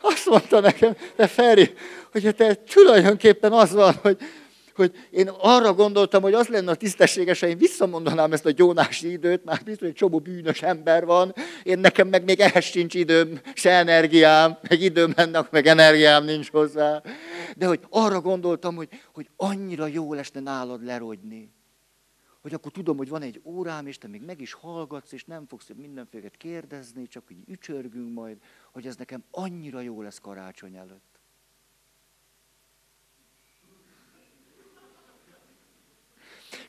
azt 0.00 0.26
mondta 0.26 0.60
nekem, 0.60 0.96
de 1.16 1.26
Feri, 1.26 1.74
hogy 2.12 2.34
te 2.34 2.54
tulajdonképpen 2.54 3.52
az 3.52 3.72
van, 3.72 3.94
hogy, 3.94 4.20
hogy 4.74 4.92
én 5.10 5.28
arra 5.28 5.74
gondoltam, 5.74 6.22
hogy 6.22 6.32
az 6.34 6.48
lenne 6.48 6.70
a 6.70 6.74
tisztességes, 6.74 7.40
ha 7.40 7.46
én 7.46 7.58
visszamondanám 7.58 8.32
ezt 8.32 8.46
a 8.46 8.50
gyónási 8.50 9.10
időt, 9.10 9.44
már 9.44 9.60
biztos, 9.64 9.86
hogy 9.86 9.96
csomó 9.96 10.18
bűnös 10.18 10.62
ember 10.62 11.04
van, 11.04 11.34
én 11.62 11.78
nekem 11.78 12.08
meg 12.08 12.24
még 12.24 12.40
ehhez 12.40 12.64
sincs 12.64 12.94
időm, 12.94 13.40
se 13.54 13.70
energiám, 13.70 14.58
meg 14.68 14.80
időm 14.80 15.12
ennek, 15.16 15.50
meg 15.50 15.66
energiám 15.66 16.24
nincs 16.24 16.50
hozzá. 16.50 17.02
De 17.56 17.66
hogy 17.66 17.80
arra 17.90 18.20
gondoltam, 18.20 18.74
hogy, 18.74 18.88
hogy 19.12 19.28
annyira 19.36 19.86
jó 19.86 20.14
lesne 20.14 20.40
nálad 20.40 20.84
lerogyni 20.84 21.50
hogy 22.42 22.54
akkor 22.54 22.72
tudom, 22.72 22.96
hogy 22.96 23.08
van 23.08 23.22
egy 23.22 23.40
órám, 23.44 23.86
és 23.86 23.98
te 23.98 24.08
még 24.08 24.22
meg 24.22 24.40
is 24.40 24.52
hallgatsz, 24.52 25.12
és 25.12 25.24
nem 25.24 25.46
fogsz 25.46 25.70
mindenféleket 25.76 26.36
kérdezni, 26.36 27.06
csak 27.06 27.26
hogy 27.26 27.36
ücsörgünk 27.46 28.12
majd, 28.12 28.36
hogy 28.72 28.86
ez 28.86 28.96
nekem 28.96 29.24
annyira 29.30 29.80
jó 29.80 30.02
lesz 30.02 30.18
karácsony 30.18 30.76
előtt. 30.76 31.11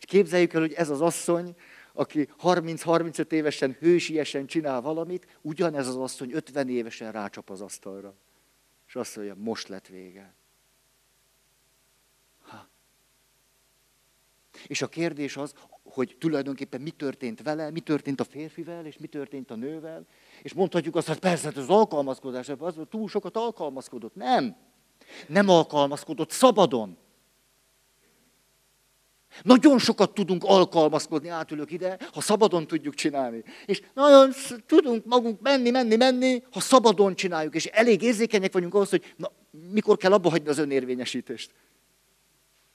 Képzeljük 0.05 0.53
el, 0.53 0.61
hogy 0.61 0.73
ez 0.73 0.89
az 0.89 1.01
asszony, 1.01 1.55
aki 1.93 2.27
30-35 2.41 3.31
évesen 3.31 3.75
hősiesen 3.79 4.45
csinál 4.45 4.81
valamit, 4.81 5.39
ugyanez 5.41 5.87
az 5.87 5.95
asszony 5.95 6.31
50 6.33 6.69
évesen 6.69 7.11
rácsap 7.11 7.49
az 7.49 7.61
asztalra. 7.61 8.15
És 8.87 8.95
azt 8.95 9.15
mondja, 9.15 9.35
most 9.37 9.67
lett 9.67 9.87
vége. 9.87 10.33
És 14.67 14.81
a 14.81 14.87
kérdés 14.87 15.37
az, 15.37 15.53
hogy 15.83 16.15
tulajdonképpen 16.19 16.81
mi 16.81 16.89
történt 16.89 17.41
vele, 17.41 17.69
mi 17.69 17.79
történt 17.79 18.19
a 18.19 18.23
férfivel, 18.23 18.85
és 18.85 18.97
mi 18.97 19.07
történt 19.07 19.51
a 19.51 19.55
nővel. 19.55 20.05
És 20.41 20.53
mondhatjuk 20.53 20.95
azt, 20.95 21.07
hogy 21.07 21.19
persze, 21.19 21.45
hát 21.45 21.57
az 21.57 21.69
alkalmazkodás, 21.69 22.49
az 22.49 22.75
túl 22.89 23.07
sokat 23.07 23.37
alkalmazkodott. 23.37 24.15
Nem. 24.15 24.55
Nem 25.27 25.49
alkalmazkodott 25.49 26.31
szabadon. 26.31 26.97
Nagyon 29.41 29.79
sokat 29.79 30.13
tudunk 30.13 30.43
alkalmazkodni, 30.43 31.29
átülök 31.29 31.71
ide, 31.71 31.97
ha 32.13 32.21
szabadon 32.21 32.67
tudjuk 32.67 32.93
csinálni. 32.93 33.43
És 33.65 33.81
nagyon 33.93 34.31
tudunk 34.65 35.05
magunk 35.05 35.41
menni, 35.41 35.69
menni, 35.69 35.95
menni, 35.95 36.43
ha 36.51 36.59
szabadon 36.59 37.15
csináljuk. 37.15 37.55
És 37.55 37.65
elég 37.65 38.01
érzékenyek 38.01 38.53
vagyunk 38.53 38.73
ahhoz, 38.73 38.89
hogy 38.89 39.13
na, 39.17 39.31
mikor 39.71 39.97
kell 39.97 40.13
abba 40.13 40.29
hagyni 40.29 40.49
az 40.49 40.57
önérvényesítést. 40.57 41.51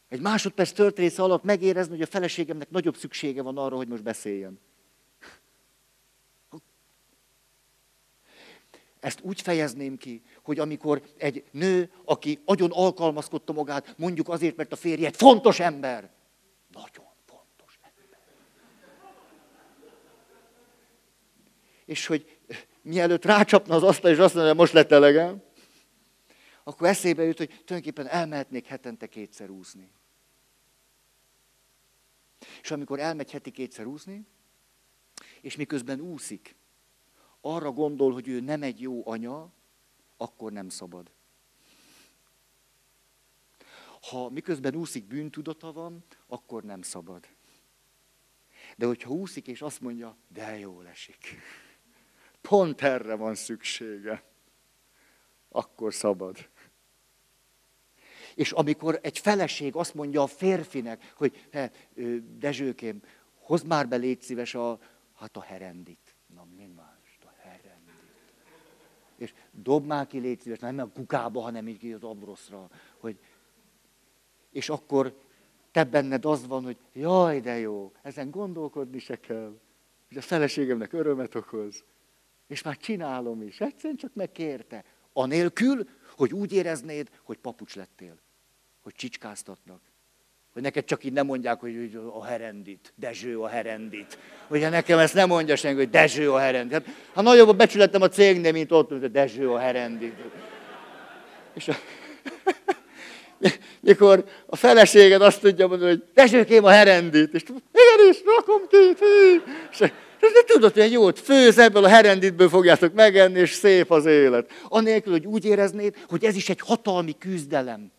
Egy 0.08 0.20
másodperc 0.20 0.72
történésze 0.72 1.22
alatt 1.22 1.42
megérezni, 1.42 1.92
hogy 1.92 2.02
a 2.02 2.06
feleségemnek 2.06 2.70
nagyobb 2.70 2.96
szüksége 2.96 3.42
van 3.42 3.58
arra, 3.58 3.76
hogy 3.76 3.88
most 3.88 4.02
beszéljen. 4.02 4.60
Ezt 9.00 9.20
úgy 9.22 9.40
fejezném 9.40 9.96
ki, 9.96 10.22
hogy 10.42 10.58
amikor 10.58 11.02
egy 11.16 11.44
nő, 11.50 11.90
aki 12.04 12.38
agyon 12.44 12.70
alkalmazkodta 12.70 13.52
magát, 13.52 13.94
mondjuk 13.98 14.28
azért, 14.28 14.56
mert 14.56 14.72
a 14.72 14.76
férje 14.76 15.06
egy 15.06 15.16
fontos 15.16 15.60
ember, 15.60 16.10
nagyon 16.80 17.12
fontos 17.24 17.78
ember. 17.82 18.18
És 21.84 22.06
hogy 22.06 22.38
mielőtt 22.82 23.24
rácsapna 23.24 23.74
az 23.74 23.82
asztal, 23.82 24.10
és 24.10 24.18
azt 24.18 24.34
mondja, 24.34 24.54
most 24.54 24.72
lett 24.72 24.90
elegem, 24.90 25.42
akkor 26.64 26.88
eszébe 26.88 27.22
jut, 27.22 27.38
hogy 27.38 27.48
tulajdonképpen 27.48 28.06
elmehetnék 28.06 28.66
hetente 28.66 29.06
kétszer 29.06 29.50
úszni. 29.50 29.92
És 32.62 32.70
amikor 32.70 32.98
elmegy 32.98 33.30
heti 33.30 33.50
kétszer 33.50 33.86
úszni, 33.86 34.26
és 35.40 35.56
miközben 35.56 36.00
úszik, 36.00 36.56
arra 37.40 37.72
gondol, 37.72 38.12
hogy 38.12 38.28
ő 38.28 38.40
nem 38.40 38.62
egy 38.62 38.80
jó 38.80 39.08
anya, 39.08 39.52
akkor 40.16 40.52
nem 40.52 40.68
szabad. 40.68 41.10
Ha 44.00 44.30
miközben 44.30 44.74
úszik 44.74 45.04
bűntudata 45.06 45.72
van, 45.72 46.04
akkor 46.26 46.62
nem 46.62 46.82
szabad. 46.82 47.28
De 48.76 48.86
hogyha 48.86 49.10
úszik 49.10 49.46
és 49.46 49.62
azt 49.62 49.80
mondja, 49.80 50.16
de 50.28 50.58
jól 50.58 50.86
esik, 50.86 51.38
pont 52.40 52.82
erre 52.82 53.14
van 53.14 53.34
szüksége, 53.34 54.22
akkor 55.48 55.94
szabad. 55.94 56.48
És 58.34 58.52
amikor 58.52 58.98
egy 59.02 59.18
feleség 59.18 59.76
azt 59.76 59.94
mondja 59.94 60.22
a 60.22 60.26
férfinek, 60.26 61.12
hogy 61.16 61.48
he, 61.50 61.72
Dezsőkém, 62.38 63.02
hozd 63.34 63.66
már 63.66 63.88
be, 63.88 63.96
légy 63.96 64.22
szíves 64.22 64.54
a, 64.54 64.78
hát 65.14 65.36
a 65.36 65.40
herendit. 65.40 66.16
Na 66.34 66.46
mi 66.56 66.66
más, 66.66 67.18
a 67.24 67.30
herendit. 67.40 67.94
És 69.16 69.34
dob 69.52 69.86
már 69.86 70.06
ki, 70.06 70.18
légy 70.18 70.40
szíves, 70.40 70.58
nem 70.58 70.78
a 70.78 70.88
kukába, 70.88 71.40
hanem 71.40 71.68
így 71.68 71.92
az 71.92 72.02
abroszra. 72.02 72.70
Hogy... 72.98 73.18
És 74.50 74.68
akkor 74.68 75.14
te 75.70 75.84
benned 75.84 76.24
az 76.24 76.46
van, 76.46 76.64
hogy 76.64 76.76
jaj, 76.92 77.40
de 77.40 77.58
jó, 77.58 77.92
ezen 78.02 78.30
gondolkodni 78.30 78.98
se 78.98 79.20
kell. 79.20 79.58
Hogy 80.08 80.16
a 80.16 80.22
feleségemnek 80.22 80.92
örömet 80.92 81.34
okoz. 81.34 81.84
És 82.46 82.62
már 82.62 82.76
csinálom 82.76 83.42
is. 83.42 83.60
Egyszerűen 83.60 83.96
csak 83.96 84.14
megkérte. 84.14 84.84
Anélkül, 85.12 85.88
hogy 86.16 86.32
úgy 86.32 86.52
éreznéd, 86.52 87.08
hogy 87.22 87.36
papucs 87.36 87.76
lettél 87.76 88.18
hogy 88.88 88.96
csicskáztatnak. 88.96 89.80
Hogy 90.52 90.62
neked 90.62 90.84
csak 90.84 91.04
így 91.04 91.12
nem 91.12 91.26
mondják, 91.26 91.60
hogy 91.60 92.00
a 92.12 92.24
herendit, 92.24 92.92
Dezső 92.96 93.40
a 93.40 93.48
herendit. 93.48 94.18
Hogy 94.46 94.60
nekem 94.60 94.98
ezt 94.98 95.14
nem 95.14 95.28
mondja 95.28 95.56
senki, 95.56 95.78
hogy 95.78 95.90
Dezső 95.90 96.32
a 96.32 96.38
herendit. 96.38 96.72
Hát, 96.72 96.86
ha 97.12 97.22
nagyobb 97.22 97.48
a 97.48 97.52
becsületem 97.52 98.02
a 98.02 98.08
cégnél, 98.08 98.52
mint 98.52 98.72
ott, 98.72 98.88
hogy 98.88 99.10
Dezső 99.10 99.50
a 99.50 99.58
herendit. 99.58 100.14
És 101.54 101.68
a... 101.68 101.74
mikor 103.80 104.24
a 104.46 104.56
feleséged 104.56 105.22
azt 105.22 105.40
tudja 105.40 105.66
mondani, 105.66 105.90
hogy 105.90 106.02
Dezsőkém 106.14 106.64
a 106.64 106.70
herendit, 106.70 107.34
és 107.34 107.42
igenis, 107.42 108.22
rakom 108.36 108.62
ki, 108.68 109.02
és 109.70 109.92
de 110.18 110.42
tudod, 110.46 110.72
hogy 110.72 110.82
egy 110.82 110.92
jót 110.92 111.18
főz, 111.18 111.58
ebből 111.58 111.84
a 111.84 111.88
herenditből 111.88 112.48
fogjátok 112.48 112.92
megenni, 112.92 113.38
és 113.38 113.52
szép 113.52 113.90
az 113.90 114.06
élet. 114.06 114.50
Anélkül, 114.68 115.12
hogy 115.12 115.26
úgy 115.26 115.44
éreznéd, 115.44 115.94
hogy 116.08 116.24
ez 116.24 116.36
is 116.36 116.48
egy 116.48 116.60
hatalmi 116.60 117.18
küzdelem 117.18 117.92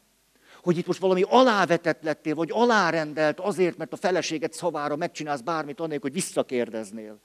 hogy 0.64 0.78
itt 0.78 0.88
most 0.88 1.00
valami 1.00 1.22
alávetett 1.22 2.04
lettél, 2.04 2.36
vagy 2.36 2.50
alárendelt 2.52 3.40
azért, 3.40 3.78
mert 3.78 3.94
a 3.94 3.98
feleséget 3.98 4.54
szavára 4.54 4.96
megcsinálsz 4.96 5.42
bármit, 5.42 5.80
annélkül, 5.80 6.10
hogy 6.12 6.22
visszakérdeznél. 6.22 7.20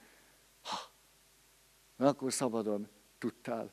Ha. 0.63 0.77
Na, 1.97 2.07
akkor 2.07 2.33
szabadon. 2.33 2.89
tudtál. 3.19 3.73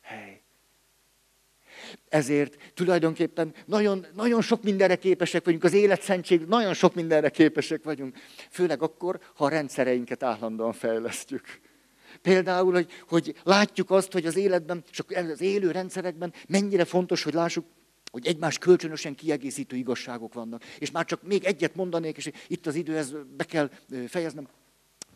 Hely. 0.00 0.35
Ezért 2.08 2.72
tulajdonképpen 2.74 3.54
nagyon, 3.64 4.06
nagyon 4.14 4.42
sok 4.42 4.62
mindenre 4.62 4.96
képesek 4.96 5.44
vagyunk, 5.44 5.64
az 5.64 5.72
életszentség, 5.72 6.40
nagyon 6.40 6.74
sok 6.74 6.94
mindenre 6.94 7.28
képesek 7.28 7.84
vagyunk. 7.84 8.16
Főleg 8.50 8.82
akkor, 8.82 9.20
ha 9.34 9.44
a 9.44 9.48
rendszereinket 9.48 10.22
állandóan 10.22 10.72
fejlesztjük. 10.72 11.60
Például, 12.22 12.72
hogy, 12.72 12.90
hogy 13.08 13.34
látjuk 13.42 13.90
azt, 13.90 14.12
hogy 14.12 14.26
az 14.26 14.36
életben, 14.36 14.84
csak 14.90 15.10
az 15.10 15.40
élő 15.40 15.70
rendszerekben 15.70 16.32
mennyire 16.48 16.84
fontos, 16.84 17.22
hogy 17.22 17.34
lássuk, 17.34 17.64
hogy 18.10 18.26
egymás 18.26 18.58
kölcsönösen 18.58 19.14
kiegészítő 19.14 19.76
igazságok 19.76 20.34
vannak. 20.34 20.64
És 20.78 20.90
már 20.90 21.04
csak 21.04 21.22
még 21.22 21.44
egyet 21.44 21.74
mondanék, 21.74 22.16
és 22.16 22.30
itt 22.46 22.66
az 22.66 22.74
idő, 22.74 22.96
ez 22.96 23.12
be 23.36 23.44
kell 23.44 23.70
fejeznem, 24.06 24.48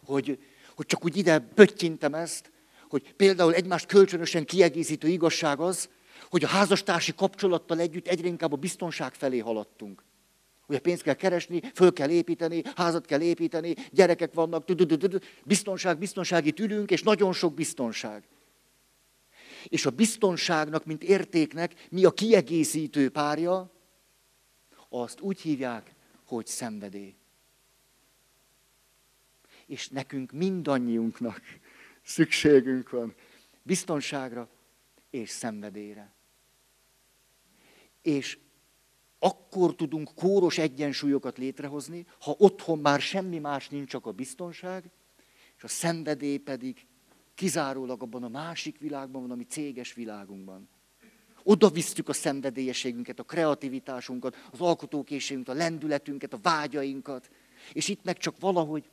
hogy, 0.04 0.38
hogy 0.74 0.86
csak 0.86 1.04
úgy 1.04 1.16
ide 1.16 1.38
pöttyintem 1.38 2.14
ezt, 2.14 2.50
hogy 2.88 3.14
például 3.14 3.54
egymást 3.54 3.86
kölcsönösen 3.86 4.44
kiegészítő 4.44 5.08
igazság 5.08 5.60
az, 5.60 5.88
hogy 6.30 6.44
a 6.44 6.48
házastársi 6.48 7.14
kapcsolattal 7.14 7.78
együtt 7.78 8.06
egyre 8.06 8.28
inkább 8.28 8.52
a 8.52 8.56
biztonság 8.56 9.14
felé 9.14 9.38
haladtunk. 9.38 10.04
Ugye 10.66 10.78
pénzt 10.78 11.02
kell 11.02 11.14
keresni, 11.14 11.60
föl 11.74 11.92
kell 11.92 12.10
építeni, 12.10 12.62
házat 12.74 13.06
kell 13.06 13.20
építeni, 13.20 13.74
gyerekek 13.90 14.34
vannak, 14.34 14.64
biztonság, 15.44 15.98
biztonsági 15.98 16.54
ülünk, 16.58 16.90
és 16.90 17.02
nagyon 17.02 17.32
sok 17.32 17.54
biztonság. 17.54 18.28
És 19.64 19.86
a 19.86 19.90
biztonságnak, 19.90 20.84
mint 20.84 21.02
értéknek, 21.02 21.86
mi 21.90 22.04
a 22.04 22.10
kiegészítő 22.10 23.10
párja? 23.10 23.70
Azt 24.88 25.20
úgy 25.20 25.40
hívják, 25.40 25.94
hogy 26.24 26.46
szenvedély. 26.46 27.14
És 29.66 29.88
nekünk 29.88 30.32
mindannyiunknak 30.32 31.40
szükségünk 32.02 32.90
van 32.90 33.14
biztonságra 33.62 34.48
és 35.10 35.30
szenvedélyre. 35.30 36.12
És 38.02 38.38
akkor 39.18 39.74
tudunk 39.74 40.10
kóros 40.14 40.58
egyensúlyokat 40.58 41.38
létrehozni, 41.38 42.06
ha 42.20 42.34
otthon 42.38 42.78
már 42.78 43.00
semmi 43.00 43.38
más 43.38 43.68
nincs, 43.68 43.88
csak 43.88 44.06
a 44.06 44.12
biztonság, 44.12 44.90
és 45.56 45.62
a 45.64 45.68
szenvedély 45.68 46.36
pedig 46.36 46.86
kizárólag 47.34 48.02
abban 48.02 48.22
a 48.22 48.28
másik 48.28 48.78
világban 48.78 49.22
van, 49.22 49.30
ami 49.30 49.44
céges 49.44 49.94
világunkban. 49.94 50.68
Oda 51.42 51.68
visszük 51.68 52.08
a 52.08 52.12
szenvedélyességünket, 52.12 53.18
a 53.18 53.22
kreativitásunkat, 53.22 54.36
az 54.52 54.60
alkotókészségünket, 54.60 55.54
a 55.54 55.58
lendületünket, 55.58 56.32
a 56.32 56.38
vágyainkat, 56.42 57.30
és 57.72 57.88
itt 57.88 58.04
meg 58.04 58.16
csak 58.16 58.40
valahogy... 58.40 58.90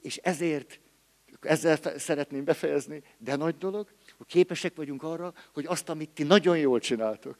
És 0.00 0.16
ezért, 0.16 0.80
ezzel 1.40 1.98
szeretném 1.98 2.44
befejezni, 2.44 3.02
de 3.18 3.36
nagy 3.36 3.56
dolog, 3.56 3.88
hogy 4.16 4.26
képesek 4.26 4.76
vagyunk 4.76 5.02
arra, 5.02 5.34
hogy 5.54 5.66
azt, 5.66 5.88
amit 5.88 6.10
ti 6.10 6.22
nagyon 6.22 6.58
jól 6.58 6.80
csináltok, 6.80 7.36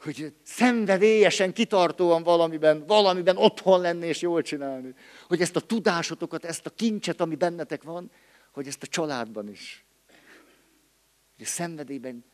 hogy 0.00 0.34
szenvedélyesen, 0.42 1.52
kitartóan 1.52 2.22
valamiben, 2.22 2.86
valamiben 2.86 3.36
otthon 3.36 3.80
lenni 3.80 4.06
és 4.06 4.20
jól 4.20 4.42
csinálni. 4.42 4.94
Hogy 5.26 5.40
ezt 5.40 5.56
a 5.56 5.60
tudásotokat, 5.60 6.44
ezt 6.44 6.66
a 6.66 6.70
kincset, 6.70 7.20
ami 7.20 7.34
bennetek 7.34 7.82
van, 7.82 8.10
hogy 8.50 8.66
ezt 8.66 8.82
a 8.82 8.86
családban 8.86 9.48
is. 9.48 9.84
Hogy 11.36 11.44
a 11.44 11.48
szenvedélyben 11.48 12.24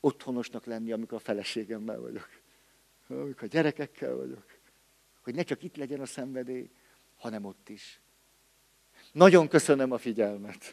otthonosnak 0.00 0.64
lenni, 0.64 0.92
amikor 0.92 1.18
a 1.18 1.20
feleségemmel 1.20 2.00
vagyok. 2.00 2.28
Amikor 3.08 3.44
a 3.44 3.46
gyerekekkel 3.46 4.14
vagyok. 4.14 4.44
Hogy 5.22 5.34
ne 5.34 5.42
csak 5.42 5.62
itt 5.62 5.76
legyen 5.76 6.00
a 6.00 6.06
szenvedély, 6.06 6.70
hanem 7.16 7.44
ott 7.44 7.68
is. 7.68 8.00
Nagyon 9.16 9.48
köszönöm 9.48 9.92
a 9.92 9.98
figyelmet. 9.98 10.70